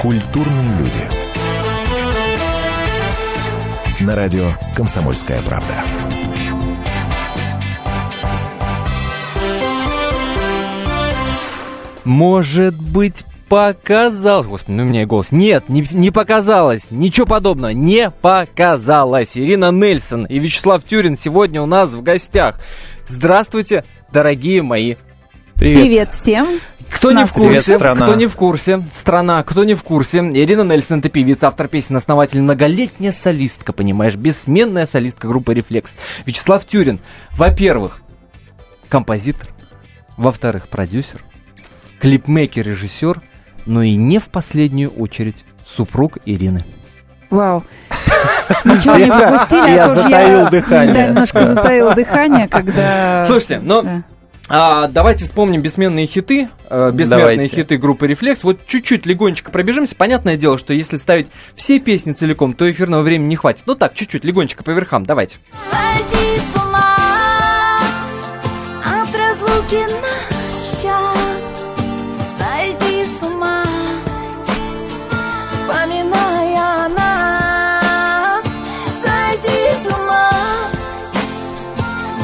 Культурные 0.00 0.78
люди. 0.78 1.00
На 4.00 4.14
радио 4.14 4.52
«Комсомольская 4.74 5.40
правда». 5.40 5.72
Может 12.04 12.80
быть, 12.80 13.24
показалось. 13.48 14.46
Господи, 14.46 14.76
ну 14.76 14.82
у 14.82 14.86
меня 14.86 15.02
и 15.02 15.06
голос. 15.06 15.32
Нет, 15.32 15.68
не, 15.68 15.84
не 15.92 16.10
показалось. 16.10 16.90
Ничего 16.90 17.26
подобного. 17.26 17.70
Не 17.70 18.10
показалось. 18.10 19.36
Ирина 19.38 19.70
Нельсон 19.70 20.24
и 20.26 20.38
Вячеслав 20.38 20.84
Тюрин 20.84 21.16
сегодня 21.16 21.62
у 21.62 21.66
нас 21.66 21.92
в 21.92 22.02
гостях. 22.02 22.60
Здравствуйте, 23.06 23.84
дорогие 24.12 24.62
мои. 24.62 24.96
Привет. 25.54 25.80
Привет 25.80 26.12
всем. 26.12 26.60
Кто 26.90 27.12
не 27.12 27.24
в 27.24 27.32
курсе, 27.32 27.78
кто 27.78 28.14
не 28.14 28.26
в 28.26 28.36
курсе, 28.36 28.82
страна, 28.92 29.42
кто 29.42 29.64
не 29.64 29.74
в 29.74 29.82
курсе, 29.82 30.18
Ирина 30.18 30.62
Нельсон, 30.62 31.00
это 31.00 31.08
певица, 31.08 31.48
автор 31.48 31.68
песен, 31.68 31.96
основатель, 31.96 32.40
многолетняя 32.40 33.12
солистка, 33.12 33.72
понимаешь, 33.72 34.14
бессменная 34.14 34.86
солистка 34.86 35.28
группы 35.28 35.54
«Рефлекс». 35.54 35.96
Вячеслав 36.24 36.64
Тюрин, 36.64 37.00
во-первых, 37.32 38.00
композитор, 38.88 39.48
во-вторых, 40.16 40.68
продюсер, 40.68 41.22
клипмейкер, 42.00 42.66
режиссер, 42.66 43.20
но 43.66 43.82
и 43.82 43.96
не 43.96 44.18
в 44.18 44.28
последнюю 44.28 44.90
очередь 44.90 45.36
супруг 45.64 46.18
Ирины. 46.24 46.64
Вау. 47.30 47.64
Ничего 48.64 48.96
не 48.96 49.06
пропустили, 49.06 49.70
я 49.74 49.86
а 49.86 49.90
затаил 49.90 50.50
дыхание. 50.50 50.94
Да, 50.94 51.06
немножко 51.08 51.46
затаил 51.46 51.94
дыхание, 51.94 52.48
когда... 52.48 53.24
Слушайте, 53.24 53.60
но 53.60 53.82
ну, 53.82 54.02
А, 54.48 54.86
давайте 54.86 55.24
вспомним 55.24 55.60
бессменные 55.60 56.06
хиты, 56.06 56.48
э, 56.70 56.90
бессмертные 56.92 57.34
давайте. 57.36 57.56
хиты 57.56 57.78
группы 57.78 58.06
Reflex. 58.06 58.40
Вот 58.44 58.64
чуть-чуть 58.66 59.04
легонечко 59.04 59.50
пробежимся. 59.50 59.96
Понятное 59.96 60.36
дело, 60.36 60.56
что 60.56 60.72
если 60.72 60.98
ставить 60.98 61.26
все 61.56 61.80
песни 61.80 62.12
целиком, 62.12 62.52
то 62.54 62.70
эфирного 62.70 63.02
времени 63.02 63.30
не 63.30 63.36
хватит. 63.36 63.64
Ну 63.66 63.74
так, 63.74 63.94
чуть-чуть 63.94 64.24
легонечко 64.24 64.62
по 64.62 64.70
верхам. 64.70 65.04
Давайте. 65.04 65.38
Сойди 65.70 66.40
с 66.40 66.54
ума 66.62 66.96
от 68.84 69.16
разлуки 69.16 69.82
на 70.00 70.62
час. 70.62 71.66
Сойди 72.38 73.04
с 73.04 73.22
ума, 73.24 73.64
вспоминая 75.48 76.88
нас. 76.90 78.44
Сойди 78.94 79.74
с 79.82 79.92
ума, 79.92 80.30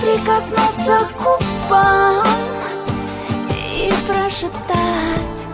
прикоснуться 0.00 1.08
к 1.18 1.51
губам 1.72 2.26
И 3.50 3.92
прошептать 4.06 5.46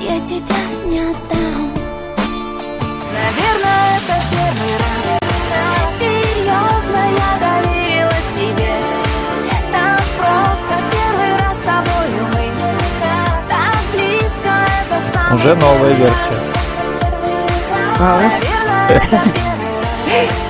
Я 0.00 0.20
тебя 0.20 0.56
не 0.86 1.00
отдам 1.00 1.72
Наверное, 3.12 3.96
это 3.96 4.14
первый 4.30 4.74
раз. 4.78 5.18
Серьезно 5.98 7.00
я 7.16 7.30
доверилась 7.40 8.28
тебе. 8.34 8.74
Это 9.46 10.02
просто 10.16 10.74
первый 10.90 11.32
раз 11.38 11.56
с 11.56 11.64
тобою 11.64 12.22
мы. 12.32 12.44
Так 13.48 13.80
близко, 13.92 14.52
это 14.80 14.98
самый 15.12 15.34
Уже 15.34 15.54
новая 15.56 15.94
версия. 15.94 16.38
Наверное, 17.98 18.38
это 18.88 19.08
первый 19.10 19.70
раз 20.32 20.47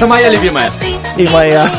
это 0.00 0.06
моя 0.06 0.30
любимая 0.30 0.70
И 1.18 1.28
моя 1.28 1.70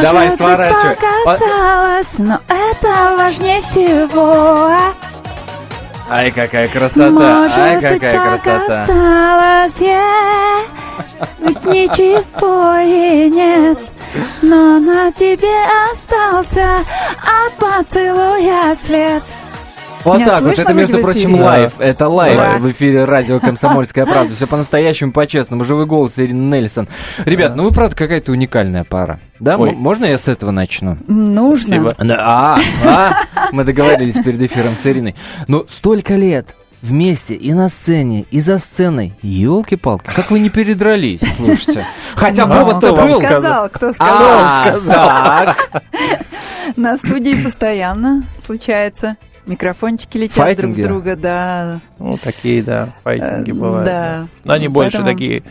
Давай, 0.00 0.30
сворачивай 0.30 0.96
показалось, 1.24 2.18
но 2.18 2.38
это 2.48 3.16
важнее 3.16 3.60
всего 3.60 4.70
Ай, 6.08 6.30
какая 6.30 6.68
красота! 6.68 7.10
Может 7.10 7.58
Ай, 7.58 7.80
какая 7.80 8.20
быть, 8.20 8.42
красота! 8.42 9.66
я, 9.80 10.60
ведь 11.40 11.64
ничего 11.64 12.76
и 12.78 13.30
нет. 13.30 13.80
Но 14.42 14.78
на 14.78 15.10
тебе 15.10 15.56
остался 15.90 16.84
от 17.22 17.54
поцелуя 17.54 18.76
след. 18.76 19.22
Вот 20.04 20.18
Меня 20.18 20.26
так 20.26 20.42
вот, 20.42 20.58
это, 20.58 20.74
между 20.74 20.98
прочим, 20.98 21.34
лайв. 21.34 21.72
Это 21.78 22.08
лайв 22.08 22.36
да. 22.36 22.58
в 22.58 22.70
эфире 22.70 23.04
радио 23.04 23.40
«Комсомольская 23.40 24.04
правда». 24.04 24.34
Все 24.34 24.46
по-настоящему, 24.46 25.12
по-честному. 25.12 25.64
Живой 25.64 25.86
голос 25.86 26.12
Ирины 26.16 26.56
Нельсон. 26.56 26.88
Ребят, 27.24 27.52
да. 27.52 27.56
ну 27.56 27.64
вы, 27.64 27.70
правда, 27.72 27.96
какая-то 27.96 28.32
уникальная 28.32 28.84
пара. 28.84 29.18
Да, 29.40 29.56
Ой. 29.56 29.72
можно 29.72 30.04
я 30.04 30.18
с 30.18 30.28
этого 30.28 30.50
начну? 30.50 30.98
Нужно. 31.08 31.90
А, 31.98 32.60
а, 32.84 33.12
мы 33.52 33.64
договорились 33.64 34.16
перед 34.16 34.40
эфиром 34.42 34.72
с 34.72 34.86
Ириной. 34.86 35.14
Ну, 35.48 35.64
столько 35.68 36.14
лет 36.16 36.54
вместе 36.82 37.34
и 37.34 37.54
на 37.54 37.68
сцене, 37.70 38.26
и 38.30 38.40
за 38.40 38.58
сценой. 38.58 39.14
Елки-палки, 39.22 40.10
как 40.14 40.30
вы 40.30 40.38
не 40.38 40.50
передрались, 40.50 41.20
слушайте. 41.36 41.86
Хотя 42.14 42.46
повод-то 42.46 42.94
был. 42.94 43.16
Кто 43.18 43.18
сказал, 43.18 43.68
кто 43.70 43.92
сказал? 43.92 44.78
сказал. 44.78 45.54
На 46.76 46.96
студии 46.96 47.42
постоянно 47.42 48.22
случается. 48.38 49.16
Микрофончики 49.46 50.16
летят 50.16 50.36
файтинги. 50.36 50.82
друг 50.82 50.86
друга, 50.86 51.16
да. 51.16 51.80
Ну, 51.98 52.16
такие, 52.16 52.62
да, 52.62 52.94
файтинги 53.02 53.50
э, 53.50 53.54
бывают. 53.54 53.86
Да. 53.86 54.28
Но 54.44 54.54
они 54.54 54.68
больше 54.68 55.02
такие 55.04 55.42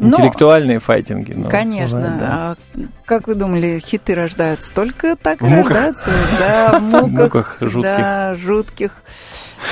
интеллектуальные 0.00 0.76
но, 0.76 0.80
файтинги. 0.80 1.32
Но, 1.32 1.48
конечно. 1.48 1.98
Бывает, 1.98 2.18
да. 2.18 2.26
А 2.30 2.56
как 3.04 3.28
вы 3.28 3.34
думали, 3.34 3.80
хиты 3.84 4.14
рождаются? 4.14 4.74
Только 4.74 5.16
так 5.16 5.40
в 5.40 5.48
рождаются. 5.48 6.10
Да, 6.38 6.78
в 6.78 6.82
муках. 6.82 7.10
муках 7.10 7.56
жутких. 7.60 7.82
Да, 7.82 8.34
жутких. 8.34 9.02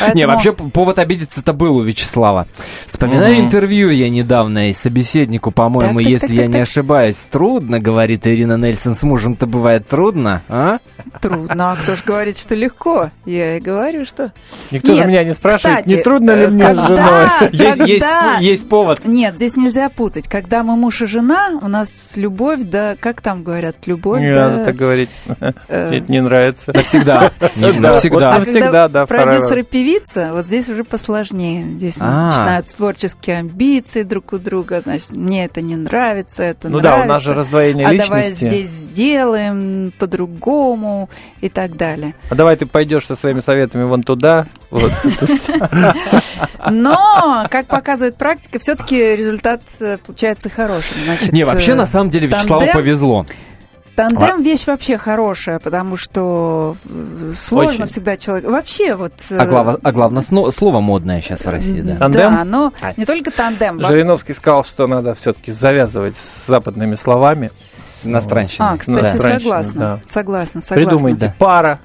Поэтому... 0.01 0.17
Не, 0.17 0.27
вообще 0.27 0.53
повод 0.53 0.99
обидеться-то 0.99 1.53
был 1.53 1.77
у 1.77 1.83
Вячеслава. 1.83 2.47
Вспоминаю 2.87 3.37
mm-hmm. 3.37 3.41
интервью 3.41 3.91
я 3.91 4.09
недавно 4.11 4.71
и 4.71 4.73
собеседнику, 4.73 5.51
по-моему, 5.51 5.99
так, 5.99 6.05
так, 6.05 6.13
если 6.13 6.27
так, 6.27 6.37
я 6.37 6.43
так, 6.43 6.49
не 6.49 6.61
так. 6.61 6.63
ошибаюсь, 6.63 7.27
трудно, 7.31 7.81
говорит 7.81 8.27
Ирина 8.27 8.57
Нельсон, 8.57 8.95
с 8.95 9.03
мужем-то 9.03 9.47
бывает 9.47 9.89
трудно, 9.89 10.43
а? 10.49 10.79
Трудно, 11.21 11.73
а 11.73 11.77
кто 11.77 11.97
ж 11.97 12.03
говорит, 12.05 12.39
что 12.39 12.55
легко? 12.55 13.11
Я 13.25 13.57
и 13.57 13.61
говорю, 13.61 14.05
что... 14.05 14.33
Никто 14.71 14.89
Нет, 14.89 14.99
же 14.99 15.05
меня 15.07 15.25
не 15.25 15.35
спрашивает, 15.35 15.79
кстати, 15.79 15.97
не 15.97 16.03
трудно 16.03 16.35
ли 16.35 16.47
мне 16.49 16.65
когда, 16.65 16.85
с 16.85 16.89
женой? 16.89 17.29
Есть, 17.53 17.79
есть, 17.79 18.07
есть 18.41 18.69
повод. 18.69 19.07
Нет, 19.07 19.37
здесь 19.37 19.57
нельзя 19.57 19.89
путать. 19.89 20.29
Когда 20.29 20.63
мы 20.63 20.77
муж 20.77 21.03
и 21.03 21.07
жена, 21.07 21.59
у 21.61 21.69
нас 21.69 22.13
любовь, 22.17 22.61
да, 22.63 22.97
как 22.99 23.21
там 23.21 23.43
говорят, 23.43 23.87
любовь, 23.87 24.21
не 24.21 24.33
да... 24.33 24.49
надо 24.49 24.65
так 24.65 24.77
говорить. 24.77 25.11
Э, 25.41 25.53
это 25.69 26.13
не 26.13 26.21
нравится. 26.21 26.73
Навсегда. 26.73 27.31
Навсегда. 27.57 28.35
А 28.35 28.39
Навсегда, 28.39 28.89
да. 28.89 29.07
Продюсеры 29.07 29.63
певица, 29.79 30.31
вот 30.33 30.47
здесь 30.47 30.69
уже 30.69 30.83
посложнее. 30.83 31.69
Здесь 31.69 31.99
А-а-а. 32.01 32.27
начинаются 32.27 32.77
творческие 32.77 33.39
амбиции 33.39 34.03
друг 34.03 34.33
у 34.33 34.39
друга. 34.39 34.81
Значит, 34.81 35.13
мне 35.13 35.45
это 35.45 35.61
не 35.61 35.77
нравится, 35.77 36.43
это 36.43 36.69
ну 36.69 36.79
нравится. 36.79 36.97
Ну 36.97 36.99
да, 36.99 37.05
у 37.05 37.09
нас 37.09 37.23
же 37.23 37.33
раздвоение 37.35 37.87
а 37.87 37.93
личности. 37.93 38.11
давай 38.11 38.31
здесь 38.31 38.69
сделаем 38.71 39.93
по-другому 39.97 41.09
и 41.41 41.49
так 41.49 41.77
далее. 41.77 42.17
А 42.29 42.35
давай 42.35 42.57
ты 42.57 42.67
пойдешь 42.67 43.07
со 43.07 43.15
своими 43.15 43.39
советами 43.39 43.85
вон 43.85 44.03
туда. 44.03 44.49
Но, 46.71 47.47
как 47.49 47.69
показывает 47.69 48.17
практика, 48.17 48.59
все-таки 48.59 49.15
результат 49.15 49.63
э, 49.81 49.99
получается 49.99 50.51
хороший. 50.51 50.97
не, 51.31 51.45
вообще 51.45 51.75
на 51.75 51.87
самом 51.87 52.11
деле 52.11 52.27
Вячеславу 52.27 52.67
повезло. 52.73 53.25
Тандем 53.99 54.43
вещь 54.43 54.65
вообще 54.69 54.97
хорошая, 54.97 55.59
потому 55.59 55.97
что 55.97 56.77
э, 56.89 57.33
сложно 57.35 57.73
Очень. 57.73 57.87
всегда 57.87 58.17
человек. 58.17 58.49
Вообще 58.49 58.95
вот. 58.95 59.13
А, 59.31 59.45
глав... 59.45 59.79
а 59.83 59.93
главное 59.93 60.23
слово 60.23 60.81
модное 60.81 61.21
сейчас 61.21 61.45
в 61.45 61.49
России, 61.49 61.81
да. 61.81 61.97
Тандем. 61.97 62.21
Да, 62.21 62.45
но 62.45 62.73
а. 62.81 62.93
не 62.97 63.05
только 63.05 63.33
тандем. 63.33 63.83
Жириновский 63.83 64.35
сказал, 64.35 64.63
что 64.63 64.87
надо 64.87 65.17
все-таки 65.17 65.51
завязывать 65.51 66.15
с 66.15 66.47
западными 66.47 66.95
словами. 66.95 67.51
С 68.01 68.07
иностранщиной. 68.07 68.69
А, 68.75 68.77
кстати, 68.77 69.17
согласна, 69.17 69.81
да. 69.81 70.01
согласна, 70.07 70.61
согласна. 70.61 70.77
Придумайте 70.77 71.27
да. 71.27 71.35
пара, 71.37 71.81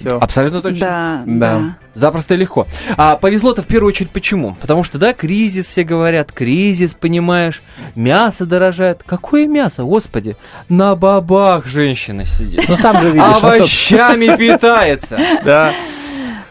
Все. 0.00 0.18
Абсолютно 0.18 0.62
точно. 0.62 0.80
Да, 0.80 1.22
да. 1.26 1.58
да. 1.58 1.76
Запросто 1.94 2.34
и 2.34 2.36
легко. 2.36 2.66
А 2.96 3.16
повезло-то 3.16 3.62
в 3.62 3.66
первую 3.66 3.88
очередь 3.88 4.10
почему? 4.10 4.56
Потому 4.60 4.84
что, 4.84 4.98
да, 4.98 5.12
кризис, 5.12 5.66
все 5.66 5.82
говорят, 5.82 6.30
кризис, 6.32 6.94
понимаешь, 6.94 7.62
мясо 7.94 8.46
дорожает. 8.46 9.02
Какое 9.04 9.46
мясо, 9.46 9.82
господи? 9.82 10.36
На 10.68 10.94
бабах 10.94 11.66
женщина 11.66 12.24
сидит. 12.24 12.64
Ну, 12.68 12.76
сам 12.76 13.00
же 13.00 13.10
видишь. 13.10 13.42
Овощами 13.42 14.36
питается. 14.38 15.18
Да. 15.44 15.72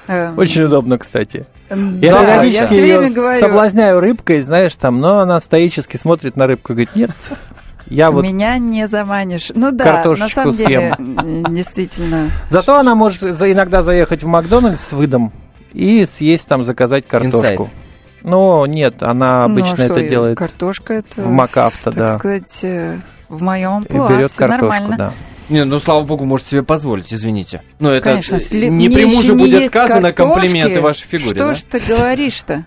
Эм. 0.08 0.38
Очень 0.38 0.64
удобно, 0.64 0.98
кстати. 0.98 1.46
Я 1.70 1.76
да, 2.14 2.24
периодически 2.24 2.74
я 2.76 3.02
ее 3.02 3.10
говорю... 3.10 3.40
соблазняю 3.40 4.00
рыбкой, 4.00 4.42
знаешь, 4.42 4.76
там, 4.76 5.00
но 5.02 5.20
она 5.20 5.40
стоически 5.40 5.98
смотрит 5.98 6.38
на 6.38 6.48
рыбку 6.48 6.72
и 6.72 6.76
говорит, 6.76 6.96
нет, 6.96 7.12
я 7.89 8.12
вот 8.12 8.24
Меня 8.24 8.57
не 8.57 8.88
заманишь. 8.88 9.51
Ну 9.54 9.72
да, 9.72 10.04
на 10.04 10.30
самом 10.30 10.56
деле, 10.56 10.95
действительно. 11.50 12.31
Зато 12.50 12.78
она 12.78 12.95
может 12.95 13.24
иногда 13.24 13.84
заехать 13.84 14.24
в 14.24 14.28
Макдональдс 14.28 14.81
с 14.81 14.92
выдом 14.94 15.31
и 15.74 16.06
съесть 16.06 16.48
там, 16.48 16.66
заказать 16.66 17.07
картошку. 17.07 17.63
Inside. 17.63 17.69
Ну, 18.24 18.66
нет, 18.66 19.04
она 19.04 19.48
ну, 19.48 19.54
обычно 19.54 19.75
ну, 19.78 19.84
это 19.84 20.07
делает. 20.07 20.38
Картошка 20.38 20.95
это 20.95 21.22
в 21.22 21.30
Макавто, 21.30 21.92
да. 21.92 22.07
Так 22.07 22.19
сказать, 22.19 22.60
э, 22.63 23.00
в 23.30 23.42
моем 23.42 23.84
плане. 23.84 24.16
Берет 24.16 24.36
картошку, 24.36 24.66
нормально. 24.66 24.95
да. 24.98 25.13
Не, 25.50 25.63
ну 25.63 25.80
слава 25.80 26.04
богу, 26.04 26.25
может 26.25 26.48
себе 26.48 26.62
позволить, 26.62 27.13
извините. 27.13 27.62
Ну 27.80 27.90
это 27.90 28.10
Конечно, 28.10 28.36
не 28.36 28.90
при 28.90 29.06
муже 29.06 29.33
будет 29.33 29.68
сказано 29.68 30.12
комплименты 30.12 30.81
вашей 30.81 31.07
фигуре. 31.07 31.30
Что 31.30 31.48
да? 31.48 31.54
ж 31.54 31.63
ты 31.63 31.80
говоришь-то? 31.80 32.66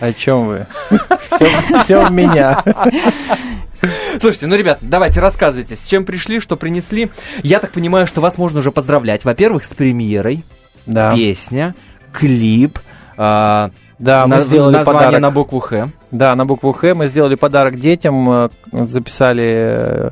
О 0.00 0.12
чем 0.12 0.46
вы? 0.46 0.66
Все 1.82 2.04
в 2.04 2.10
меня. 2.12 2.62
Слушайте, 4.20 4.46
ну, 4.46 4.56
ребята, 4.56 4.80
давайте 4.82 5.20
рассказывайте, 5.20 5.76
с 5.76 5.84
чем 5.86 6.04
пришли, 6.04 6.40
что 6.40 6.56
принесли. 6.56 7.10
Я 7.42 7.58
так 7.58 7.72
понимаю, 7.72 8.06
что 8.06 8.20
вас 8.20 8.38
можно 8.38 8.60
уже 8.60 8.72
поздравлять. 8.72 9.24
Во-первых, 9.24 9.64
с 9.64 9.74
премьерой. 9.74 10.44
Да. 10.86 11.14
Песня, 11.14 11.74
клип. 12.12 12.78
Э, 13.16 13.70
да, 13.98 14.26
мы 14.26 14.42
сделали 14.42 14.74
название 14.74 15.06
подарок. 15.06 15.20
на 15.22 15.30
букву 15.30 15.60
Х. 15.60 15.88
Да, 16.10 16.34
на 16.36 16.44
букву 16.44 16.72
Х 16.72 16.94
мы 16.94 17.08
сделали 17.08 17.34
подарок 17.34 17.80
детям, 17.80 18.30
э, 18.30 18.48
записали 18.72 19.44
э, 19.46 20.10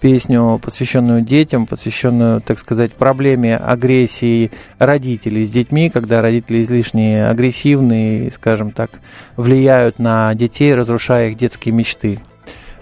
песню, 0.00 0.60
посвященную 0.62 1.22
детям, 1.22 1.66
посвященную, 1.66 2.40
так 2.40 2.58
сказать, 2.58 2.92
проблеме 2.92 3.56
агрессии 3.56 4.52
родителей 4.78 5.44
с 5.44 5.50
детьми, 5.50 5.90
когда 5.90 6.22
родители 6.22 6.62
излишне 6.62 7.26
агрессивные, 7.26 8.30
скажем 8.30 8.70
так, 8.70 8.90
влияют 9.36 9.98
на 9.98 10.32
детей, 10.34 10.74
разрушая 10.74 11.30
их 11.30 11.36
детские 11.36 11.74
мечты. 11.74 12.20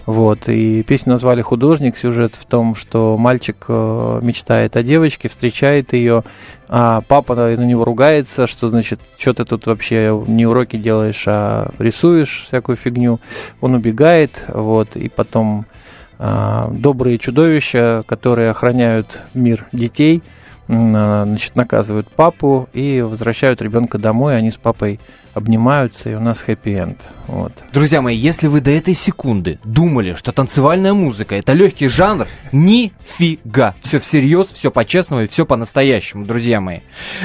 Вот, 0.05 0.47
и 0.49 0.83
песню 0.83 1.13
назвали 1.13 1.41
«Художник». 1.41 1.97
Сюжет 1.97 2.35
в 2.35 2.45
том, 2.45 2.75
что 2.75 3.17
мальчик 3.17 3.65
э, 3.67 4.19
мечтает 4.21 4.75
о 4.77 4.83
девочке, 4.83 5.29
встречает 5.29 5.93
ее, 5.93 6.23
а 6.67 7.01
папа 7.07 7.33
на 7.35 7.65
него 7.65 7.83
ругается, 7.85 8.45
что, 8.45 8.67
значит, 8.67 8.99
что 9.17 9.33
ты 9.33 9.45
тут 9.45 9.65
вообще 9.65 10.23
не 10.27 10.45
уроки 10.45 10.77
делаешь, 10.77 11.23
а 11.27 11.71
рисуешь 11.79 12.43
всякую 12.45 12.75
фигню. 12.75 13.19
Он 13.61 13.73
убегает, 13.73 14.45
вот, 14.47 14.95
и 14.95 15.09
потом 15.09 15.65
э, 16.19 16.67
добрые 16.71 17.17
чудовища, 17.17 18.03
которые 18.05 18.51
охраняют 18.51 19.21
мир 19.33 19.65
детей, 19.71 20.21
э, 20.67 21.23
значит, 21.25 21.55
наказывают 21.55 22.09
папу 22.09 22.69
и 22.73 23.01
возвращают 23.01 23.59
ребенка 23.59 23.97
домой, 23.97 24.37
они 24.37 24.51
с 24.51 24.57
папой 24.57 24.99
обнимаются, 25.35 26.09
и 26.09 26.15
у 26.15 26.19
нас 26.21 26.39
хэппи-энд. 26.39 26.97
Вот. 27.27 27.51
Друзья 27.73 28.01
мои, 28.01 28.15
если 28.15 28.47
вы 28.47 28.61
до 28.61 28.71
этой 28.71 28.93
секунды 28.93 29.59
думали, 29.65 30.15
что 30.15 30.31
танцевальная 30.31 30.93
музыка 30.93 31.35
это 31.35 31.51
легкий 31.51 31.89
жанр, 31.89 32.27
нифига. 32.53 33.75
Все 33.81 33.99
всерьез, 33.99 34.53
все 34.53 34.71
по-честному 34.71 35.23
и 35.23 35.27
все 35.27 35.45
по-настоящему, 35.45 36.25
друзья 36.25 36.61
мои. 36.61 36.79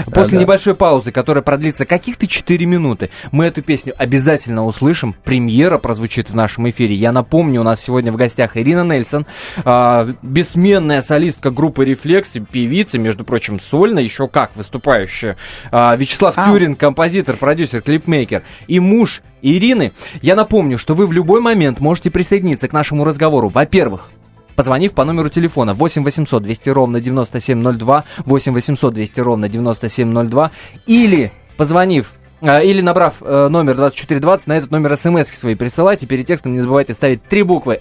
После 0.06 0.38
да, 0.38 0.42
небольшой 0.42 0.74
паузы, 0.74 1.12
которая 1.12 1.42
продлится 1.42 1.86
каких-то 1.86 2.26
4 2.26 2.66
минуты, 2.66 3.10
мы 3.30 3.44
эту 3.44 3.62
песню 3.62 3.94
обязательно 3.96 4.66
услышим. 4.66 5.14
Премьера 5.24 5.78
прозвучит 5.78 6.30
в 6.30 6.34
нашем 6.34 6.68
эфире. 6.70 6.96
Я 6.96 7.12
напомню, 7.12 7.60
у 7.60 7.64
нас 7.64 7.80
сегодня 7.80 8.10
в 8.10 8.16
гостях 8.16 8.56
Ирина 8.56 8.82
Нельсон, 8.82 9.24
э, 9.64 10.14
бессменная 10.22 11.00
солистка 11.00 11.52
группы 11.52 11.84
Рефлекс, 11.84 12.36
певица, 12.50 12.98
между 12.98 13.24
прочим, 13.24 13.60
сольно, 13.60 14.00
еще 14.00 14.26
как 14.26 14.56
выступающая. 14.56 15.36
Э, 15.70 15.96
Вячеслав 15.96 16.34
а. 16.36 16.50
Тюрин, 16.50 16.74
композитор, 16.74 17.36
продюсер, 17.36 17.82
клип 17.82 17.99
клипмейкер 18.00 18.42
и 18.66 18.80
муж 18.80 19.22
Ирины. 19.42 19.92
Я 20.22 20.34
напомню, 20.34 20.78
что 20.78 20.94
вы 20.94 21.06
в 21.06 21.12
любой 21.12 21.40
момент 21.40 21.80
можете 21.80 22.10
присоединиться 22.10 22.68
к 22.68 22.72
нашему 22.72 23.04
разговору. 23.04 23.48
Во-первых, 23.48 24.10
позвонив 24.56 24.92
по 24.92 25.04
номеру 25.04 25.28
телефона 25.28 25.74
8 25.74 26.04
800 26.04 26.42
200 26.42 26.70
ровно 26.70 27.00
9702, 27.00 28.04
8 28.26 28.52
800 28.52 28.94
200 28.94 29.20
ровно 29.20 29.48
9702, 29.48 30.50
или 30.86 31.32
позвонив 31.56 32.12
э, 32.42 32.64
или 32.64 32.80
набрав 32.80 33.16
э, 33.20 33.48
номер 33.48 33.76
2420, 33.76 34.46
на 34.46 34.56
этот 34.58 34.70
номер 34.70 34.96
смс 34.96 35.28
свои 35.28 35.54
присылайте. 35.54 36.06
Перед 36.06 36.26
текстом 36.26 36.52
не 36.52 36.60
забывайте 36.60 36.94
ставить 36.94 37.22
три 37.24 37.42
буквы 37.42 37.80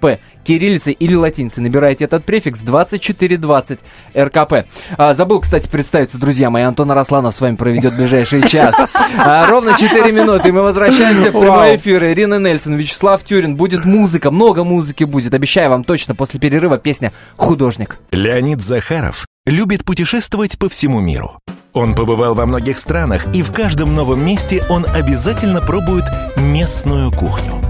РКП 0.00 0.20
кириллицей 0.44 0.94
или 0.94 1.14
латиницей. 1.14 1.62
Набираете 1.62 2.04
этот 2.04 2.24
префикс 2.24 2.60
2420 2.60 3.80
РКП. 4.16 4.66
А, 4.96 5.14
забыл, 5.14 5.40
кстати, 5.40 5.68
представиться, 5.68 6.18
друзья 6.18 6.50
мои. 6.50 6.62
Антон 6.62 6.90
Арасланов 6.90 7.34
с 7.34 7.40
вами 7.40 7.56
проведет 7.56 7.94
ближайший 7.94 8.48
час. 8.48 8.74
А, 9.18 9.46
ровно 9.46 9.76
4 9.78 10.10
минуты, 10.12 10.48
и 10.48 10.52
мы 10.52 10.62
возвращаемся 10.62 11.30
в 11.30 11.38
прямой 11.38 11.76
эфир. 11.76 12.04
Ирина 12.04 12.38
Нельсон, 12.38 12.74
Вячеслав 12.74 13.22
Тюрин. 13.22 13.56
Будет 13.56 13.84
музыка, 13.84 14.30
много 14.30 14.64
музыки 14.64 15.04
будет. 15.04 15.34
Обещаю 15.34 15.70
вам 15.70 15.84
точно, 15.84 16.14
после 16.14 16.40
перерыва 16.40 16.78
песня 16.78 17.12
«Художник». 17.36 17.98
Леонид 18.12 18.62
Захаров 18.62 19.26
любит 19.46 19.84
путешествовать 19.84 20.58
по 20.58 20.68
всему 20.68 21.00
миру. 21.00 21.38
Он 21.72 21.94
побывал 21.94 22.34
во 22.34 22.46
многих 22.46 22.78
странах, 22.78 23.32
и 23.34 23.42
в 23.42 23.52
каждом 23.52 23.94
новом 23.94 24.24
месте 24.24 24.64
он 24.68 24.86
обязательно 24.92 25.60
пробует 25.60 26.04
местную 26.36 27.12
кухню. 27.12 27.69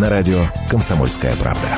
На 0.00 0.08
радио 0.08 0.46
«Комсомольская 0.70 1.36
правда». 1.36 1.68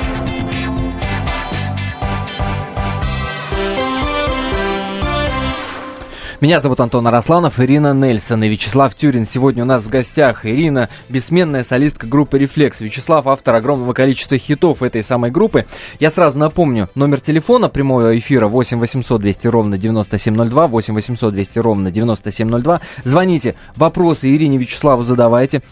Меня 6.43 6.59
зовут 6.59 6.81
Антон 6.81 7.07
Арасланов, 7.07 7.61
Ирина 7.61 7.95
Нельсон 7.95 8.43
и 8.43 8.49
Вячеслав 8.49 8.93
Тюрин. 8.97 9.25
Сегодня 9.25 9.63
у 9.63 9.67
нас 9.67 9.85
в 9.85 9.89
гостях 9.89 10.45
Ирина, 10.45 10.89
бессменная 11.09 11.63
солистка 11.63 12.09
группы 12.09 12.37
«Рефлекс». 12.37 12.81
Вячеслав, 12.81 13.29
автор 13.29 13.55
огромного 13.55 13.93
количества 13.93 14.37
хитов 14.39 14.83
этой 14.83 15.05
самой 15.05 15.31
группы. 15.31 15.67
Я 16.01 16.11
сразу 16.11 16.41
напомню, 16.41 16.91
номер 16.97 17.21
телефона 17.21 17.69
прямого 17.69 18.19
эфира 18.19 18.49
8 18.49 18.81
800 18.81 19.21
200 19.21 19.47
ровно 19.47 19.79
9702, 19.79 20.67
8 20.67 20.95
800 20.95 21.33
200 21.33 21.59
ровно 21.61 21.93
9702. 21.93 22.81
Звоните, 23.05 23.55
вопросы 23.77 24.35
Ирине 24.35 24.59
Вячеславу 24.59 25.05
задавайте. 25.05 25.63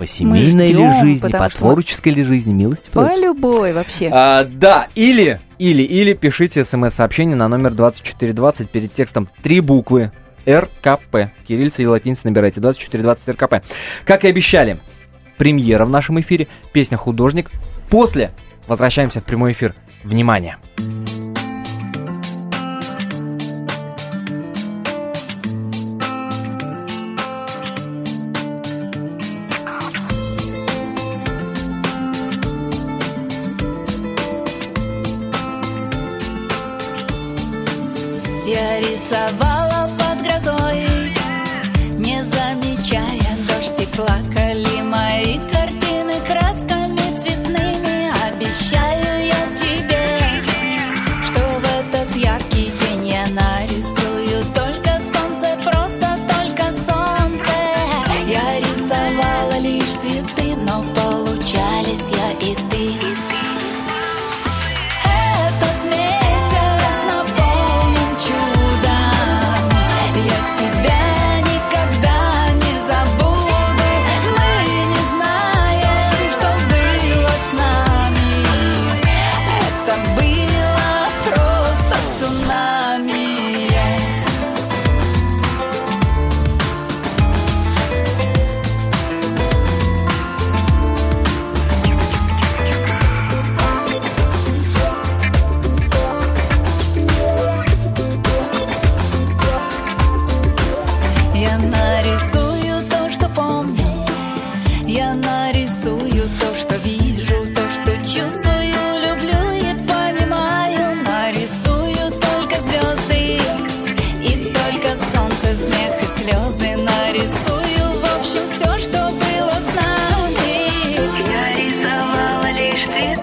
По 0.00 0.06
семейной 0.06 0.66
ждем, 0.66 0.78
ли 0.78 1.00
жизни, 1.02 1.30
по 1.30 1.46
творческой 1.50 2.14
ли 2.14 2.22
жизни, 2.24 2.54
милости 2.54 2.88
По 2.88 3.04
просим. 3.04 3.22
любой 3.22 3.74
вообще. 3.74 4.08
А, 4.10 4.44
да, 4.44 4.88
или, 4.94 5.42
или, 5.58 5.82
или 5.82 6.14
пишите 6.14 6.64
смс-сообщение 6.64 7.36
на 7.36 7.48
номер 7.48 7.72
2420 7.72 8.70
перед 8.70 8.94
текстом 8.94 9.28
три 9.42 9.60
буквы 9.60 10.10
РКП. 10.48 11.32
Кириллица 11.46 11.82
и 11.82 11.86
латиница 11.86 12.26
набирайте 12.28 12.62
2420 12.62 13.28
РКП. 13.28 13.56
Как 14.06 14.24
и 14.24 14.28
обещали, 14.28 14.80
премьера 15.36 15.84
в 15.84 15.90
нашем 15.90 16.18
эфире, 16.20 16.48
песня 16.72 16.96
«Художник». 16.96 17.50
После 17.90 18.30
возвращаемся 18.66 19.20
в 19.20 19.24
прямой 19.24 19.52
эфир. 19.52 19.74
Внимание! 20.02 20.56
Внимание! 20.78 21.09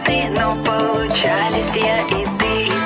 ты, 0.07 0.29
но 0.29 0.55
получались 0.63 1.75
я 1.75 2.01
и 2.07 2.25
ты. 2.39 2.76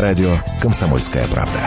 Радио 0.00 0.32
«Комсомольская 0.60 1.24
правда». 1.28 1.60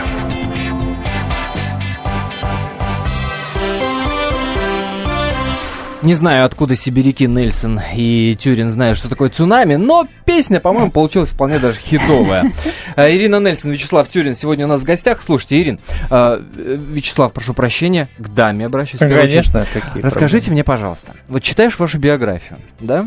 Не 6.02 6.12
знаю, 6.12 6.44
откуда 6.44 6.76
сибиряки 6.76 7.26
Нельсон 7.26 7.80
и 7.94 8.36
Тюрин 8.38 8.68
знают, 8.68 8.98
что 8.98 9.08
такое 9.08 9.30
цунами, 9.30 9.76
но 9.76 10.06
песня, 10.26 10.60
по-моему, 10.60 10.90
получилась 10.90 11.30
вполне 11.30 11.58
даже 11.58 11.80
хитовая. 11.80 12.52
А, 12.96 13.10
Ирина 13.14 13.40
Нельсон, 13.40 13.70
Вячеслав 13.70 14.06
Тюрин 14.10 14.34
сегодня 14.34 14.66
у 14.66 14.68
нас 14.68 14.82
в 14.82 14.84
гостях. 14.84 15.22
Слушайте, 15.22 15.62
Ирин, 15.62 15.80
а, 16.10 16.42
Вячеслав, 16.56 17.32
прошу 17.32 17.54
прощения, 17.54 18.06
к 18.18 18.28
даме 18.28 18.66
обращаюсь. 18.66 18.98
Конечно. 18.98 19.66
Расскажите 19.94 20.48
проблемы? 20.48 20.52
мне, 20.52 20.64
пожалуйста, 20.64 21.12
вот 21.26 21.42
читаешь 21.42 21.78
вашу 21.78 21.98
биографию, 21.98 22.58
да? 22.80 23.06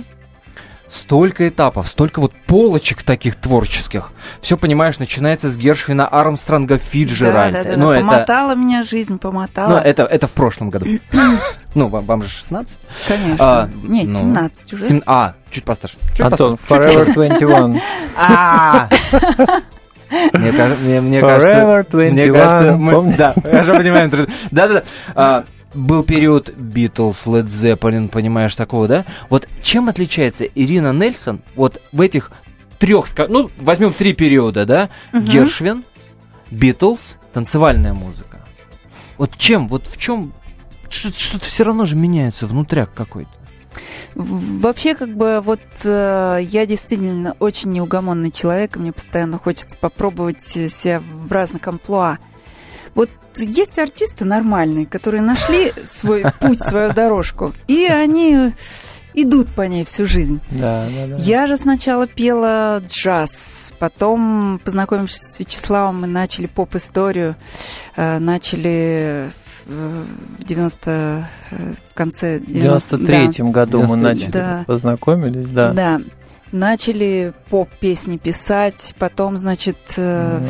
Столько 0.93 1.47
этапов, 1.47 1.87
столько 1.87 2.19
вот 2.19 2.33
полочек 2.45 3.03
таких 3.03 3.35
творческих. 3.35 4.11
Все, 4.41 4.57
понимаешь, 4.57 4.99
начинается 4.99 5.49
с 5.49 5.57
Гершвина 5.57 6.07
Армстронга 6.07 6.77
Фиджеральда. 6.77 7.59
Да, 7.59 7.63
да, 7.63 7.69
да, 7.71 7.77
ну, 7.77 7.89
да. 7.89 7.95
Это... 7.97 8.05
Помотала 8.05 8.55
меня 8.55 8.83
жизнь, 8.83 9.17
помотала. 9.17 9.69
Ну, 9.69 9.77
это, 9.77 10.03
это 10.03 10.27
в 10.27 10.31
прошлом 10.31 10.69
году. 10.69 10.85
ну, 11.75 11.87
вам, 11.87 12.05
вам 12.05 12.21
же 12.21 12.29
16? 12.29 12.79
Конечно. 13.07 13.45
А, 13.45 13.69
Нет, 13.83 14.07
ну, 14.07 14.19
17 14.19 14.73
уже. 14.73 14.83
7... 14.83 15.01
А, 15.05 15.33
чуть 15.49 15.63
постарше. 15.63 15.97
Чуть 16.11 16.21
Антон, 16.21 16.57
Forever 16.69 17.13
21. 17.13 17.81
А. 18.15 18.89
Мне, 20.33 20.51
мне, 20.51 21.01
мне 21.01 21.21
кажется, 21.21 21.85
мне 21.91 22.31
кажется, 22.31 22.75
мы, 22.77 23.13
да, 23.17 23.33
я 23.43 23.63
же 23.63 23.73
понимаю, 23.73 24.11
да, 24.51 24.67
да, 24.67 24.83
да 25.15 25.43
был 25.73 26.03
период 26.03 26.49
Битлз, 26.55 27.25
Led 27.25 27.47
Zeppelin, 27.47 28.09
понимаешь, 28.09 28.55
такого, 28.55 28.87
да? 28.87 29.05
Вот 29.29 29.47
чем 29.61 29.89
отличается 29.89 30.45
Ирина 30.45 30.93
Нельсон 30.93 31.41
вот 31.55 31.81
в 31.91 32.01
этих 32.01 32.31
трех, 32.79 33.07
ну, 33.29 33.49
возьмем 33.57 33.93
три 33.93 34.13
периода, 34.13 34.65
да? 34.65 34.89
Угу. 35.13 35.21
Гершвин, 35.21 35.83
Битлз, 36.51 37.15
танцевальная 37.33 37.93
музыка. 37.93 38.39
Вот 39.17 39.37
чем, 39.37 39.67
вот 39.67 39.87
в 39.87 39.97
чем, 39.97 40.33
что-то 40.89 41.45
все 41.45 41.63
равно 41.63 41.85
же 41.85 41.95
меняется 41.95 42.47
внутряк 42.47 42.93
какой-то. 42.93 43.31
Вообще, 44.15 44.93
как 44.93 45.09
бы, 45.15 45.41
вот 45.41 45.59
э, 45.83 46.39
я 46.41 46.65
действительно 46.67 47.35
очень 47.39 47.71
неугомонный 47.71 48.29
человек, 48.29 48.75
и 48.75 48.79
мне 48.79 48.91
постоянно 48.91 49.39
хочется 49.39 49.75
попробовать 49.77 50.43
себя 50.43 51.01
в 51.01 51.31
разных 51.31 51.67
амплуа. 51.67 52.19
Вот 52.95 53.09
есть 53.37 53.79
артисты 53.79 54.25
нормальные, 54.25 54.85
которые 54.85 55.21
нашли 55.21 55.73
свой 55.83 56.23
путь, 56.39 56.61
свою 56.61 56.93
дорожку, 56.93 57.53
и 57.67 57.85
они 57.85 58.53
идут 59.13 59.49
по 59.49 59.61
ней 59.61 59.85
всю 59.85 60.05
жизнь. 60.05 60.39
Да, 60.51 60.85
да, 60.95 61.07
да. 61.07 61.15
Я 61.17 61.47
же 61.47 61.57
сначала 61.57 62.07
пела 62.07 62.81
джаз, 62.85 63.73
потом 63.79 64.59
познакомившись 64.63 65.21
с 65.21 65.39
Вячеславом, 65.39 66.01
мы 66.01 66.07
начали 66.07 66.47
поп-историю, 66.47 67.35
э, 67.95 68.19
начали 68.19 69.31
в 69.65 70.43
90 70.43 71.27
э, 71.51 71.73
в 71.89 71.93
конце 71.93 72.39
90 72.39 72.97
93-м 72.97 73.51
да. 73.51 73.53
году 73.53 73.77
93 73.79 73.87
мы 73.87 73.95
начали 73.95 74.31
да. 74.31 74.63
познакомились, 74.67 75.49
да. 75.49 75.71
Да. 75.71 76.01
Начали 76.51 77.33
поп-песни 77.49 78.17
писать, 78.17 78.93
потом, 78.99 79.37
значит, 79.37 79.77
да 79.97 80.41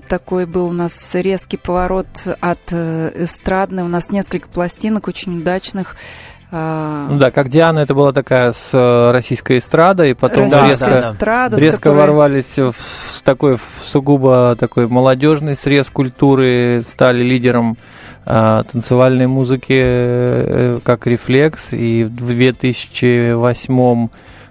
такой 0.00 0.46
был 0.46 0.66
у 0.66 0.72
нас 0.72 1.14
резкий 1.14 1.56
поворот 1.56 2.06
от 2.40 2.60
э, 2.72 3.12
эстрадной. 3.24 3.82
У 3.82 3.88
нас 3.88 4.10
несколько 4.10 4.48
пластинок 4.48 5.08
очень 5.08 5.38
удачных. 5.38 5.96
А, 6.56 7.08
ну 7.10 7.18
да, 7.18 7.32
как 7.32 7.48
Диана, 7.48 7.80
это 7.80 7.94
была 7.94 8.12
такая 8.12 8.52
с 8.52 8.70
э, 8.72 9.10
российской 9.10 9.58
эстрадой, 9.58 10.14
потом 10.14 10.44
Российская 10.44 10.90
резко, 10.90 11.10
эстрада, 11.12 11.56
резко 11.56 11.82
которой... 11.82 11.98
ворвались 11.98 12.58
в, 12.58 12.70
в 12.72 13.22
такой 13.24 13.56
в 13.56 13.82
сугубо 13.84 14.54
такой 14.56 14.86
молодежный 14.86 15.56
срез 15.56 15.90
культуры, 15.90 16.82
стали 16.86 17.24
лидером 17.24 17.76
а, 18.24 18.62
танцевальной 18.62 19.26
музыки 19.26 19.74
э, 19.76 20.78
как 20.84 21.08
рефлекс, 21.08 21.72
и 21.72 22.04
в 22.04 22.14
2008 22.14 24.08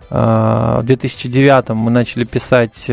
а, 0.10 0.82
в 0.82 0.86
2009 0.86 1.70
мы 1.70 1.90
начали 1.90 2.26
писать 2.26 2.86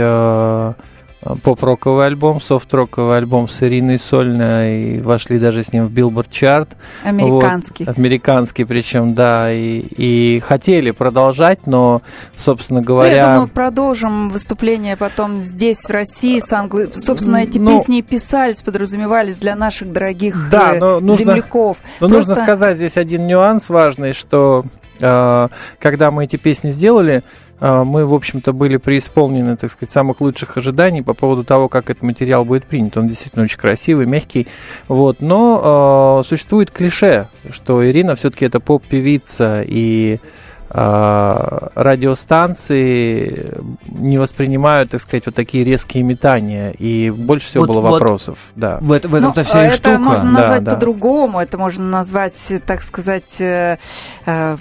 поп-роковый 1.21 2.07
альбом, 2.07 2.41
софт-роковый 2.41 3.19
альбом 3.19 3.49
с 3.49 3.63
Ириной 3.63 3.99
сольный, 3.99 4.97
и 4.97 5.01
вошли 5.01 5.39
даже 5.39 5.63
с 5.63 5.73
ним 5.73 5.85
в 5.85 5.91
Billboard 5.91 6.31
chart. 6.31 6.77
Американский. 7.05 7.85
Вот, 7.85 7.99
американский 7.99 8.65
причем, 8.65 9.15
да, 9.15 9.53
и, 9.53 9.81
и 9.81 10.41
хотели 10.41 10.91
продолжать, 10.91 11.67
но, 11.67 12.03
собственно 12.37 12.81
говоря... 12.81 13.11
Ну, 13.11 13.17
я 13.17 13.33
думаю, 13.35 13.49
продолжим 13.49 14.31
выступление 14.31 14.97
потом 14.97 15.41
здесь, 15.41 15.85
в 15.85 15.91
России, 15.91 16.41
с 16.41 16.53
Англи... 16.53 16.91
Собственно, 16.95 17.37
эти 17.37 17.59
ну, 17.59 17.71
песни 17.71 18.01
писались, 18.01 18.63
подразумевались 18.63 19.37
для 19.37 19.55
наших 19.57 19.93
дорогих 19.93 20.49
да, 20.51 20.75
э, 20.75 20.79
но 20.79 21.01
нужно, 21.01 21.17
земляков. 21.17 21.79
Но 22.01 22.09
Просто... 22.09 22.31
нужно 22.31 22.45
сказать 22.45 22.77
здесь 22.77 22.97
один 22.97 23.27
нюанс 23.27 23.69
важный, 23.69 24.13
что 24.13 24.65
когда 25.01 26.11
мы 26.11 26.25
эти 26.25 26.37
песни 26.37 26.71
сделали, 26.71 27.23
а, 27.61 27.85
мы, 27.85 28.07
в 28.07 28.15
общем-то, 28.15 28.53
были 28.53 28.79
преисполнены, 28.79 29.57
так 29.57 29.71
сказать, 29.71 29.91
самых 29.91 30.21
лучших 30.21 30.57
ожиданий 30.57 31.03
по 31.03 31.15
поводу 31.15 31.45
того, 31.45 31.69
как 31.69 31.91
этот 31.91 32.03
материал 32.03 32.45
будет 32.45 32.65
принят. 32.65 32.97
Он 32.97 33.07
действительно 33.07 33.45
очень 33.45 33.59
красивый, 33.59 34.07
мягкий. 34.07 34.49
Вот. 34.89 35.21
Но 35.21 36.21
э, 36.23 36.27
существует 36.27 36.71
клише, 36.71 37.29
что 37.51 37.87
Ирина 37.87 38.17
все-таки 38.17 38.47
это 38.47 38.61
поп-певица, 38.61 39.63
и 39.67 40.21
радиостанции 40.73 43.55
не 43.87 44.19
воспринимают, 44.19 44.91
так 44.91 45.01
сказать, 45.01 45.27
вот 45.27 45.35
такие 45.35 45.65
резкие 45.65 46.05
метания, 46.05 46.71
и 46.71 47.11
больше 47.11 47.49
всего 47.49 47.65
вот, 47.65 47.73
было 47.73 47.81
вот 47.81 47.91
вопросов. 47.93 48.51
Да. 48.55 48.79
В, 48.81 48.93
это, 48.93 49.09
в 49.09 49.15
этом-то 49.15 49.41
ну, 49.41 49.47
вся 49.47 49.65
это 49.65 49.77
штука. 49.77 49.99
можно 49.99 50.31
назвать 50.31 50.63
да, 50.63 50.75
по-другому, 50.75 51.41
это 51.41 51.59
можно 51.59 51.85
назвать, 51.85 52.53
так 52.67 52.83
сказать, 52.83 53.41
э, 53.41 53.79
э, 54.27 54.57